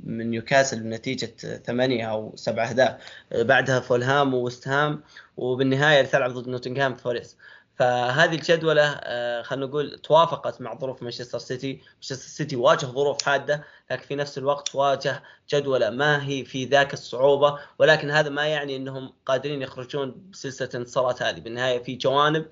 [0.03, 2.95] من نيوكاسل بنتيجة ثمانية أو سبعة أهداف.
[3.31, 5.03] بعدها فولهام ووستهام
[5.37, 7.37] وبالنهاية تلعب ضد نوتنغهام فورست
[7.75, 11.81] فهذه الجدولة آه، خلينا نقول توافقت مع ظروف مانشستر سيتي.
[11.93, 16.93] مانشستر سيتي واجه ظروف حادة لكن في نفس الوقت واجه جدولة ما هي في ذاك
[16.93, 17.59] الصعوبة.
[17.79, 21.39] ولكن هذا ما يعني أنهم قادرين يخرجون بسلسلة الانتصارات هذه.
[21.39, 22.45] بالنهاية في جوانب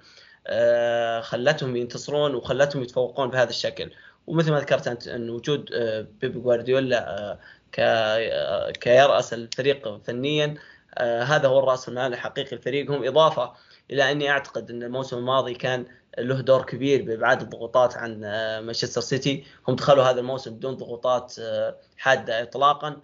[0.47, 3.91] آه، خلتهم ينتصرون وخلتهم يتفوقون بهذا الشكل.
[4.27, 7.09] ومثل ما ذكرت أنت أن وجود آه، بيبي جوارديولا
[7.79, 10.55] آه، كيرأس الفريق فنيا
[10.97, 13.53] آه، هذا هو الرأس المال الحقيقي لفريقهم إضافة
[13.91, 15.85] إلى أني أعتقد أن الموسم الماضي كان
[16.17, 18.19] له دور كبير بإبعاد الضغوطات عن
[18.65, 19.45] مانشستر سيتي.
[19.67, 21.35] هم دخلوا هذا الموسم بدون ضغوطات
[21.97, 23.01] حادة اطلاقا.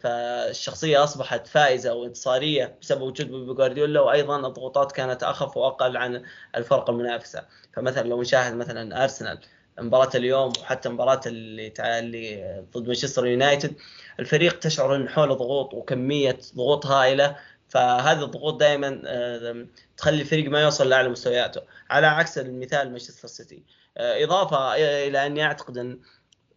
[0.00, 6.22] فالشخصية أصبحت فائزة وإنتصارية بسبب وجود بيبي جوارديولا وأيضا الضغوطات كانت أخف وأقل عن
[6.56, 7.44] الفرق المنافسة.
[7.72, 9.38] فمثلا لو نشاهد مثلا أرسنال
[9.80, 13.74] مباراة اليوم وحتى مباراة اللي اللي ضد مانشستر يونايتد.
[14.20, 17.36] الفريق تشعر إن حوله ضغوط وكمية ضغوط هائلة
[17.68, 19.02] فهذه الضغوط دائما
[19.96, 21.60] تخلي الفريق ما يوصل لأعلى مستوياته.
[21.90, 23.62] على عكس المثال مانشستر سيتي.
[23.96, 24.74] آه، إضافة
[25.06, 25.98] إلى أني أعتقد إن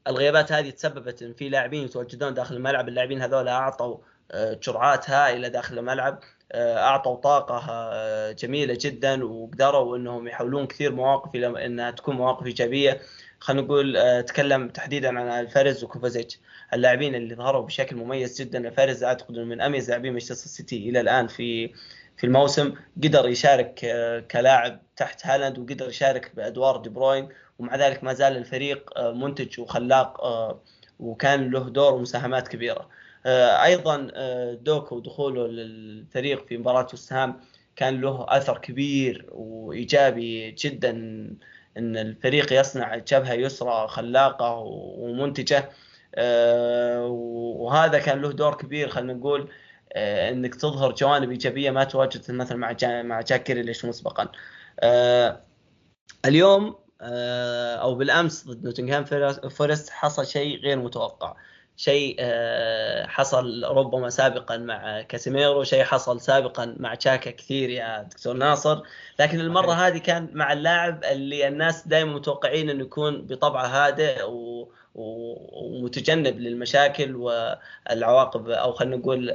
[0.07, 2.87] الغيابات هذه تسببت إن في لاعبين يتواجدون داخل الملعب.
[2.87, 3.97] اللاعبين هذول أعطوا
[4.35, 6.19] جرعات هائلة داخل الملعب.
[6.55, 13.01] أعطوا طاقة جميلة جدا وقدروا إنهم يحولون كثير مواقف إلى إنها تكون مواقف إيجابية.
[13.39, 16.39] خلينا نقول تكلم تحديدا عن ألفاريز وكوفاسيتش.
[16.73, 20.99] اللاعبين اللي ظهروا بشكل مميز جدا ألفاريز أعتقد إنه من أميز لاعبين مانشستر سيتي إلى
[20.99, 21.67] الآن في
[22.17, 22.73] في الموسم.
[23.03, 23.73] قدر يشارك
[24.31, 27.29] كلاعب تحت هالاند وقدر يشارك بأدوار دي بروين.
[27.59, 30.21] ومع ذلك ما زال الفريق منتج وخلاق
[30.99, 32.89] وكان له دور ومساهمات كبيرة.
[33.25, 34.11] أيضا
[34.53, 37.41] دوكو ودخوله للفريق في مباراة وسهام
[37.75, 40.91] كان له أثر كبير وإيجابي جدا
[41.77, 44.57] إن الفريق يصنع جبهة يسرى خلاقة
[44.97, 45.69] ومنتجة
[47.59, 49.49] وهذا كان له دور كبير خلينا نقول
[49.95, 54.31] إنك تظهر جوانب إيجابية ما تواجدت مثلا مع مع جاك كريليش مسبقا.
[56.25, 59.05] اليوم أو بالأمس ضد نوتنغهام
[59.49, 61.35] فورست حصل شيء غير متوقع.
[61.79, 62.15] شيء
[63.07, 68.81] حصل ربما سابقا مع كاسيميرو شيء حصل سابقا مع تشاكا كثير يا دكتور ناصر.
[69.19, 74.71] لكن المرة هذه كان مع اللاعب اللي الناس دائما متوقعين إنه يكون بطبعه هادئ و...
[74.95, 79.31] ومتجنب للمشاكل والعواقب أو خلينا نقول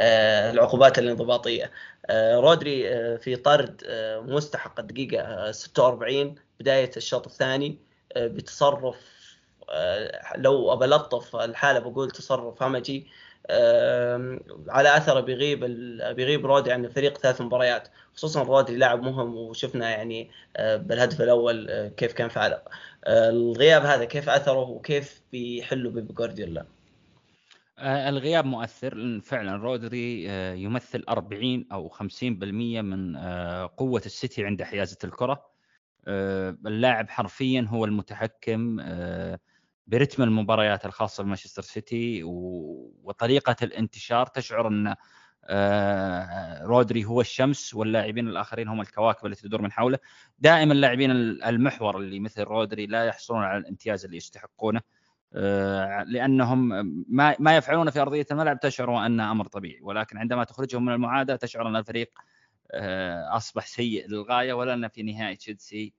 [0.00, 1.70] العقوبات الانضباطية.
[2.12, 2.82] رودري
[3.18, 3.82] في طرد
[4.26, 7.78] مستحق الدقيقه 46 بداية الشوط الثاني
[8.16, 9.17] بتصرف
[10.36, 13.06] لو ابى الطف الحالة بقول تصرف همجي
[14.68, 15.64] على اثره بيغيب
[16.16, 17.88] بيغيب رودي عن الفريق ثلاث مباريات.
[18.14, 22.58] خصوصا رودي لاعب مهم وشفنا يعني بالهدف الأول كيف كان فعال
[23.06, 26.64] الغياب هذا كيف أثره وكيف بيحله بيب جوارديولا؟
[27.80, 30.24] الغياب مؤثر فعلا رودري
[30.62, 33.16] يمثل 40 أو 50% من
[33.66, 35.48] قوة السيتي عند حيازة الكرة.
[36.08, 38.80] اللاعب حرفيا هو المتحكم
[39.88, 42.20] برتم المباريات الخاصة بمانشستر سيتي
[43.02, 44.94] وطريقة الانتشار تشعر إن
[46.66, 49.98] رودري هو الشمس واللاعبين الآخرين هم الكواكب التي تدور من حوله.
[50.38, 54.80] دائما اللاعبين المحور اللي مثل رودري لا يحصلون على الامتياز اللي يستحقونه
[56.06, 56.68] لأنهم
[57.08, 59.80] ما ما يفعلونه في أرضية الملعب تشعر أنه أمر طبيعي.
[59.82, 62.10] ولكن عندما تخرجهم من المعادله تشعر أن الفريق
[63.36, 65.94] أصبح سيء للغاية ولنا في نهائي تشيلسي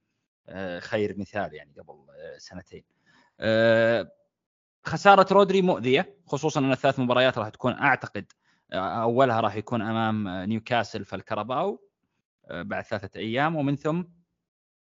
[0.80, 1.96] خير مثال يعني قبل
[2.38, 2.84] سنتين.
[4.86, 8.32] خسارة رودري مؤذية خصوصا أن الثلاث مباريات راح تكون أعتقد
[8.74, 11.82] أولها راح يكون أمام نيوكاسل في الكرباو
[12.52, 14.04] بعد ثلاثة أيام ومن ثم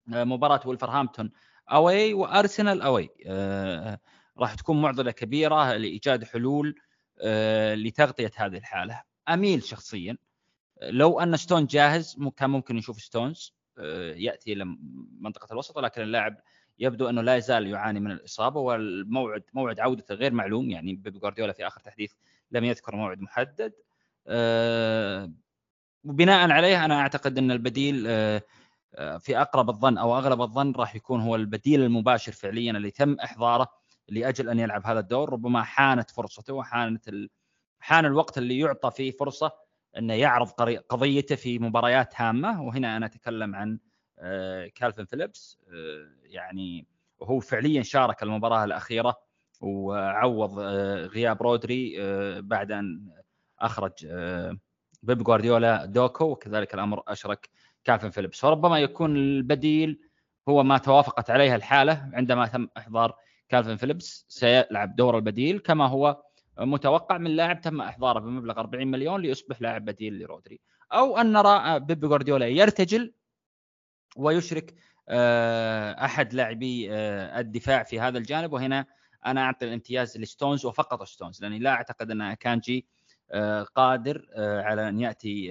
[0.07, 1.31] مباراة ولفرهامبتون
[1.71, 3.09] أوي وأرسنال أوي.
[4.37, 6.75] راح تكون معضلة كبيرة لإيجاد حلول
[7.73, 9.01] لتغطية هذه الحالة.
[9.29, 10.17] أميل شخصيا
[10.81, 13.53] لو أن ستونز جاهز كان ممكن نشوف ستونز
[14.15, 14.77] يأتي إلى
[15.19, 16.37] منطقة الوسط ولكن اللاعب
[16.79, 21.53] يبدو أنه لا يزال يعاني من الإصابة والموعد موعد عودته غير معلوم يعني بيب جوارديولا
[21.53, 22.13] في آخر تحديث
[22.51, 23.73] لم يذكر موعد محدد.
[26.03, 28.03] وبناء عليه أنا أعتقد أن البديل
[29.19, 33.67] في أقرب الظن أو أغلب الظن راح يكون هو البديل المباشر فعليا اللي تم إحضاره
[34.09, 35.33] لأجل أن يلعب هذا الدور.
[35.33, 37.29] ربما حانت فرصته وحانت ال...
[37.79, 39.51] حان الوقت اللي يعطى فيه فرصة
[39.97, 40.49] انه يعرض
[40.89, 42.63] قضيته في مباريات هامة.
[42.63, 43.79] وهنا أنا أتكلم عن
[44.75, 45.59] كالفن فيليبس
[46.33, 46.87] يعني
[47.19, 49.15] وهو فعليا شارك المباراة الأخيرة
[49.61, 50.59] وعوض
[51.09, 51.95] غياب رودري
[52.41, 53.09] بعد أن
[53.59, 54.07] أخرج
[55.03, 57.49] بيب جوارديولا دوكو وكذلك الأمر أشرك
[57.83, 58.39] كالفن فيليبس.
[58.39, 59.99] فربما يكون البديل
[60.49, 63.15] هو ما توافقت عليه الحالة عندما تم إحضار
[63.49, 64.25] كالفن فيليبس.
[64.29, 66.23] سيلعب دور البديل كما هو
[66.59, 70.59] متوقع من لاعب تم إحضاره بمبلغ 40 مليون ليصبح لاعب بديل لرودري.
[70.91, 73.13] أو أن نرى بيب جوارديولا يرتجل
[74.15, 74.75] ويشرك
[75.09, 76.93] أحد لاعبي
[77.39, 78.53] الدفاع في هذا الجانب.
[78.53, 78.85] وهنا
[79.25, 82.85] أنا أعطي الامتياز لستونز وفقط ستونز لأني لا أعتقد أن أكانجي
[83.75, 85.49] قادر على أن يأتي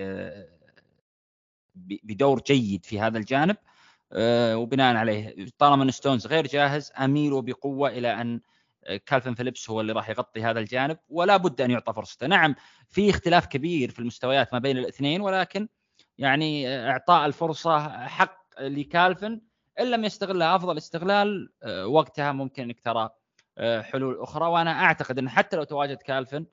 [1.75, 3.57] بدور جيد في هذا الجانب.
[4.55, 8.41] وبناء عليه طالما أن ستونز غير جاهز اميل بقوة إلى أن
[9.07, 12.27] كالفن فيليبس هو اللي راح يغطي هذا الجانب ولا بد أن يعطى فرصته.
[12.27, 12.55] نعم
[12.89, 15.69] في اختلاف كبير في المستويات ما بين الاثنين ولكن
[16.19, 19.41] يعني إعطاء الفرصة حق لكالفن
[19.81, 21.53] إن لم يستغلها أفضل استغلال
[21.85, 23.11] وقتها ممكن إنك ترى
[23.59, 24.47] حلول أخرى.
[24.47, 26.47] وأنا أعتقد إن حتى لو تواجد كالفن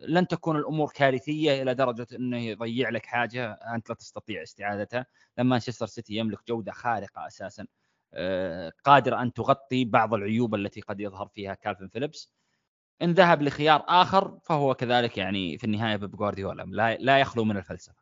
[0.00, 5.06] لن تكون الأمور كارثية إلى درجة إنه يضيع لك حاجة أنت لا تستطيع استعادتها.
[5.38, 7.66] لما مانشستر سيتي يملك جودة خارقة أساسا
[8.84, 12.32] قادره أن تغطي بعض العيوب التي قد يظهر فيها كالفن فيليبس.
[13.02, 17.56] إن ذهب لخيار آخر فهو كذلك يعني في النهاية بيب جوارديولا لا لا يخلو من
[17.56, 18.01] الفلسفة.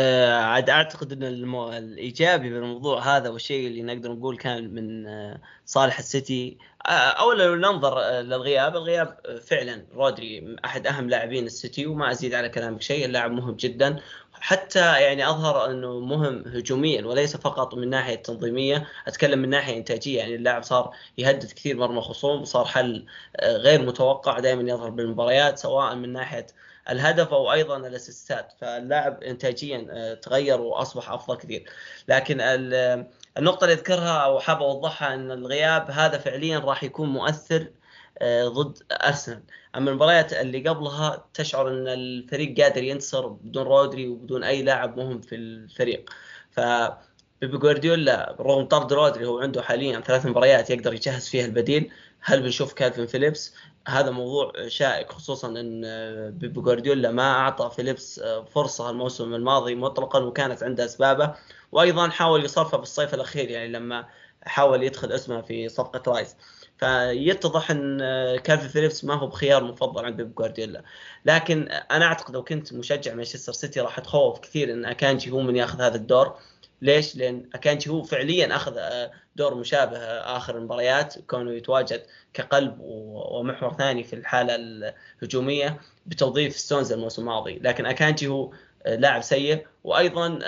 [0.00, 1.72] آه، عاد أعتقد إن المو...
[1.72, 6.58] الإيجابي بالموضوع هذا والشيء اللي نقدر نقول كان من آه، صالح السيتي.
[6.86, 8.76] آه، اولا لو ننظر للغياب.
[8.76, 13.04] الغياب فعلا رودري أحد أهم لاعبين السيتي وما أزيد على كلامك شيء.
[13.04, 14.00] اللاعب مهم جدا.
[14.32, 20.18] حتى يعني أظهر إنه مهم هجوميا وليس فقط من ناحية تنظيمية أتكلم من ناحية إنتاجية.
[20.18, 23.06] يعني اللاعب صار يهدد كثير مرمى خصوم وصار حل
[23.42, 26.46] غير متوقع دائما يظهر بالمباريات سواء من ناحية
[26.90, 28.52] الهدف أو أيضا الأسيستات.
[28.60, 31.64] فاللاعب انتاجيا آه، تغير وأصبح أفضل كثير.
[32.08, 32.36] لكن
[33.38, 37.70] النقطة اللي أذكرها أو حاب أوضحها إن الغياب هذا فعليا راح يكون مؤثر
[38.18, 39.42] آه، ضد أرسنال.
[39.76, 45.20] أما المباريات اللي قبلها تشعر إن الفريق قادر ينتصر بدون رودري وبدون أي لاعب مهم
[45.20, 46.10] في الفريق.
[46.50, 46.60] ف
[47.40, 51.90] بيب جوارديولا رغم طرد رودري هو عنده حاليا ثلاث مباريات يقدر يجهز فيها البديل.
[52.26, 53.54] هل بنشوف كالفين فيليبس؟
[53.88, 55.80] هذا موضوع شائك خصوصا إن
[56.30, 58.20] بيب جوارديولا ما أعطى فيليبس
[58.54, 61.34] فرصة الموسم الماضي مطلقا وكانت عنده أسبابه.
[61.72, 64.06] وأيضا حاول يصرفه بالصيف الأخير يعني لما
[64.42, 66.36] حاول يدخل اسمه في صفقة رايس
[66.78, 67.98] فيتضح إن
[68.36, 70.82] كالفين فيليبس ما هو بخيار مفضل عند بيب جوارديولا.
[71.24, 75.56] لكن أنا أعتقد لو كنت مشجع مانشستر سيتي راح أتخوف كثير إن أكانجي هو من
[75.56, 76.38] ياخذ هذا الدور.
[76.82, 81.18] ليش؟ لأن اكانجي هو فعليا أخذ آه، دور مشابه آه، آخر المباريات.
[81.18, 82.02] كونه يتواجد
[82.34, 88.52] كقلب ومحور ثاني في الحالة الهجومية بتوظيف ستونز الموسم الماضي، لكن اكانجي هو
[88.86, 89.66] آه، لاعب سيء.
[89.84, 90.38] وأيضا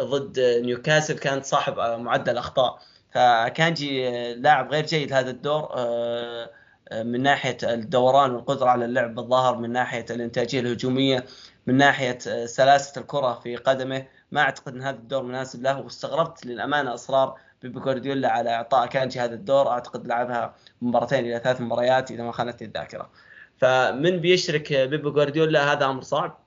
[0.00, 2.78] ضد نيوكاسل كان صاحب معدل أخطاء.
[3.14, 5.68] فأكانجي لاعب غير جيد هذا الدور
[6.92, 11.24] من ناحية الدوران والقدرة على اللعب بالظهر من ناحية الإنتاجية الهجومية
[11.66, 14.06] من ناحية سلاسة الكرة في قدمه.
[14.32, 19.20] ما أعتقد إن هذا الدور مناسب له واستغربت للأمانة إصرار بيب جوارديولا على إعطاء أكانجي
[19.20, 19.68] هذا الدور.
[19.68, 23.10] أعتقد لعبها مباراتين إلى ثلاث مباريات إذا ما خانتني الذاكرة.
[23.56, 26.46] فمن بيشرك بيب جوارديولا هذا أمر صعب.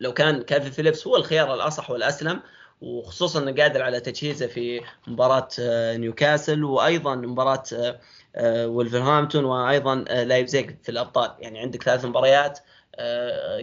[0.00, 2.42] لو كان كالفن فيليبس هو الخيار الأصح والأسلم
[2.80, 8.00] وخصوصا إنه قادر على تجهيزه في مباراة آه، نيوكاسل وأيضا مباراة آه،
[8.36, 11.34] آه، ولفرهامبتون وأيضا لايبزيج في الأبطال.
[11.38, 12.58] يعني عندك ثلاث مباريات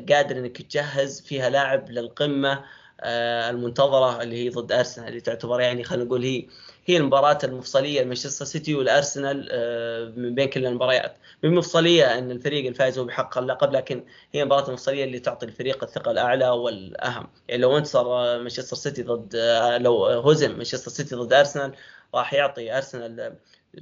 [0.10, 2.64] قادر إنك تجهز فيها لاعب للقمة
[3.04, 6.46] المنتظرة اللي هي ضد أرسنال اللي تعتبر يعني خلينا نقول هي
[6.86, 11.18] هي المباراة المفصلية لمانشستر سيتي والأرسنال آه، من بين كل المباريات.
[11.44, 15.84] من مفصلية أن الفريق الفائز هو بحق اللقب لكن هي المباراه المفصليه اللي تعطي الفريق
[15.84, 17.28] الثقة الأعلى والأهم.
[17.48, 19.36] يعني لو انتصر آه، مانشستر سيتي ضد
[19.82, 21.76] لو هزم مانشستر سيتي ضد أرسنال
[22.16, 23.36] راح يعطي أرسنال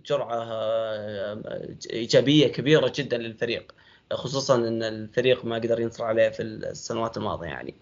[0.06, 0.44] جرعة
[1.94, 3.72] إيجابية كبيرة جدا للفريق.
[4.14, 7.76] خصوصا إن الفريق ما قدر ينتصر عليه في السنوات الماضية يعني.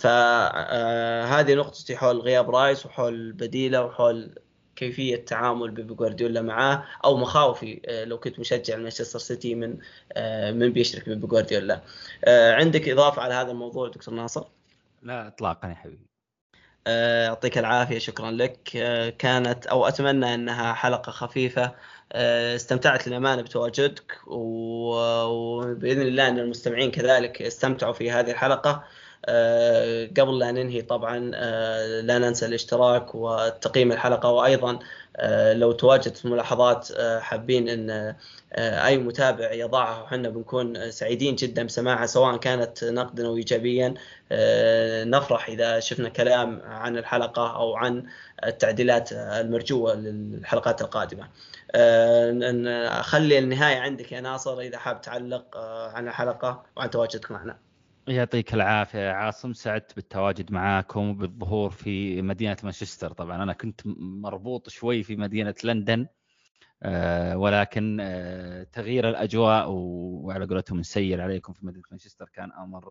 [0.00, 4.34] فهذه نقطتي حول غياب رايس وحول بديله وحول
[4.80, 9.78] كيفية تعامل بيبي جوارديولا معاه أو مخاوفي آه، لو كنت مشجع مانشستر سيتي من
[10.12, 11.80] آه، من بيشرك بيبي جوارديولا.
[12.24, 14.44] آه، عندك إضافة على هذا الموضوع دكتور ناصر؟
[15.02, 16.06] لا اطلاقا يا حبيبي.
[17.26, 18.62] يعطيك العافية شكرا لك.
[19.18, 21.74] كانت أو أتمنى أنها حلقة خفيفة.
[22.12, 28.70] استمتعت للأمانة بتواجدك وباذن الله أن المستمعين كذلك استمتعوا في هذه الحلقة.
[28.70, 28.84] آه،
[30.18, 34.78] قبل لا ننهي طبعا آه، لا ننسى الاشتراك وتقييم الحلقة وأيضا
[35.16, 36.88] آه، لو تواجدت ملاحظات
[37.20, 38.14] حابين إن
[38.58, 43.94] أي متابع يضعها وحنا بنكون سعيدين جدا بسماعها سواء كانت نقدا أو ايجابيا
[45.04, 48.04] نفرح إذا شفنا كلام عن الحلقة أو عن
[48.44, 51.28] التعديلات المرجوة للحلقات القادمة.
[53.02, 55.56] خلي النهاية عندك يا ناصر إذا حاب تعلق
[55.94, 57.69] عن الحلقة وعن تواجدك معنا.
[58.10, 59.52] يعطيك العافية يا عاصم.
[59.52, 63.12] سعدت بالتواجد معاكم وبالظهور في مدينة مانشستر.
[63.12, 66.06] طبعا أنا كنت مربوط شوي في مدينة لندن
[66.82, 72.90] آه، ولكن آه، تغيير الأجواء وعلى قولتهم نسير عليكم في مدينة مانشستر كان أمر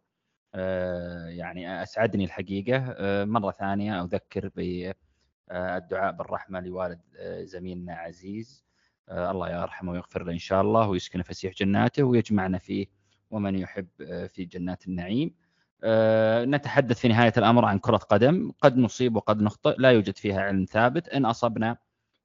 [0.56, 2.96] آه، يعني أسعدني الحقيقة.
[3.26, 7.02] مرة ثانية أذكر بالدعاء بالرحمة لوالد
[7.44, 8.66] زميلنا عزيز.
[9.12, 12.99] الله يرحمه ويغفر له إن شاء الله ويسكن فسيح جناته ويجمعنا فيه
[13.32, 15.36] ومن يحب آه، في جنات النعيم.
[15.84, 18.52] آه، نتحدث في نهاية الأمر عن كرة قدم.
[18.62, 19.76] قد نصيب وقد نخطئ.
[19.78, 21.10] لا يوجد فيها علم ثابت.
[21.10, 21.78] إن أصبنا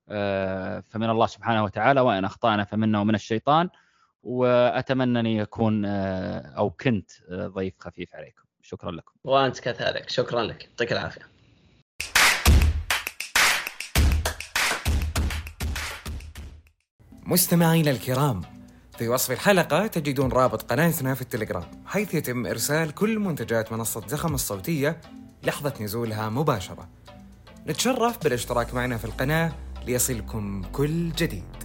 [0.09, 3.69] آه، فمن الله سبحانه وتعالى وإن أخطأنا فمنا ومن الشيطان.
[4.23, 8.43] وأتمنى أن يكون أو كنت ضيف خفيف عليكم.
[8.63, 9.13] شكرا لكم.
[9.25, 10.11] وأنت كذلك.
[10.11, 10.65] شكرا لك.
[10.65, 11.35] يعطيك العافية.
[17.27, 18.54] مستمعينا الكرام
[18.99, 24.34] في وصف الحلقة تجدون رابط قناتنا في التليجرام حيث يتم إرسال كل منتجات منصة زخم
[24.34, 25.01] الصوتية
[25.42, 26.88] لحظة نزولها مباشرة.
[27.66, 29.53] نتشرف بالاشتراك معنا في القناة
[29.86, 31.64] ليصلكم كل جديد.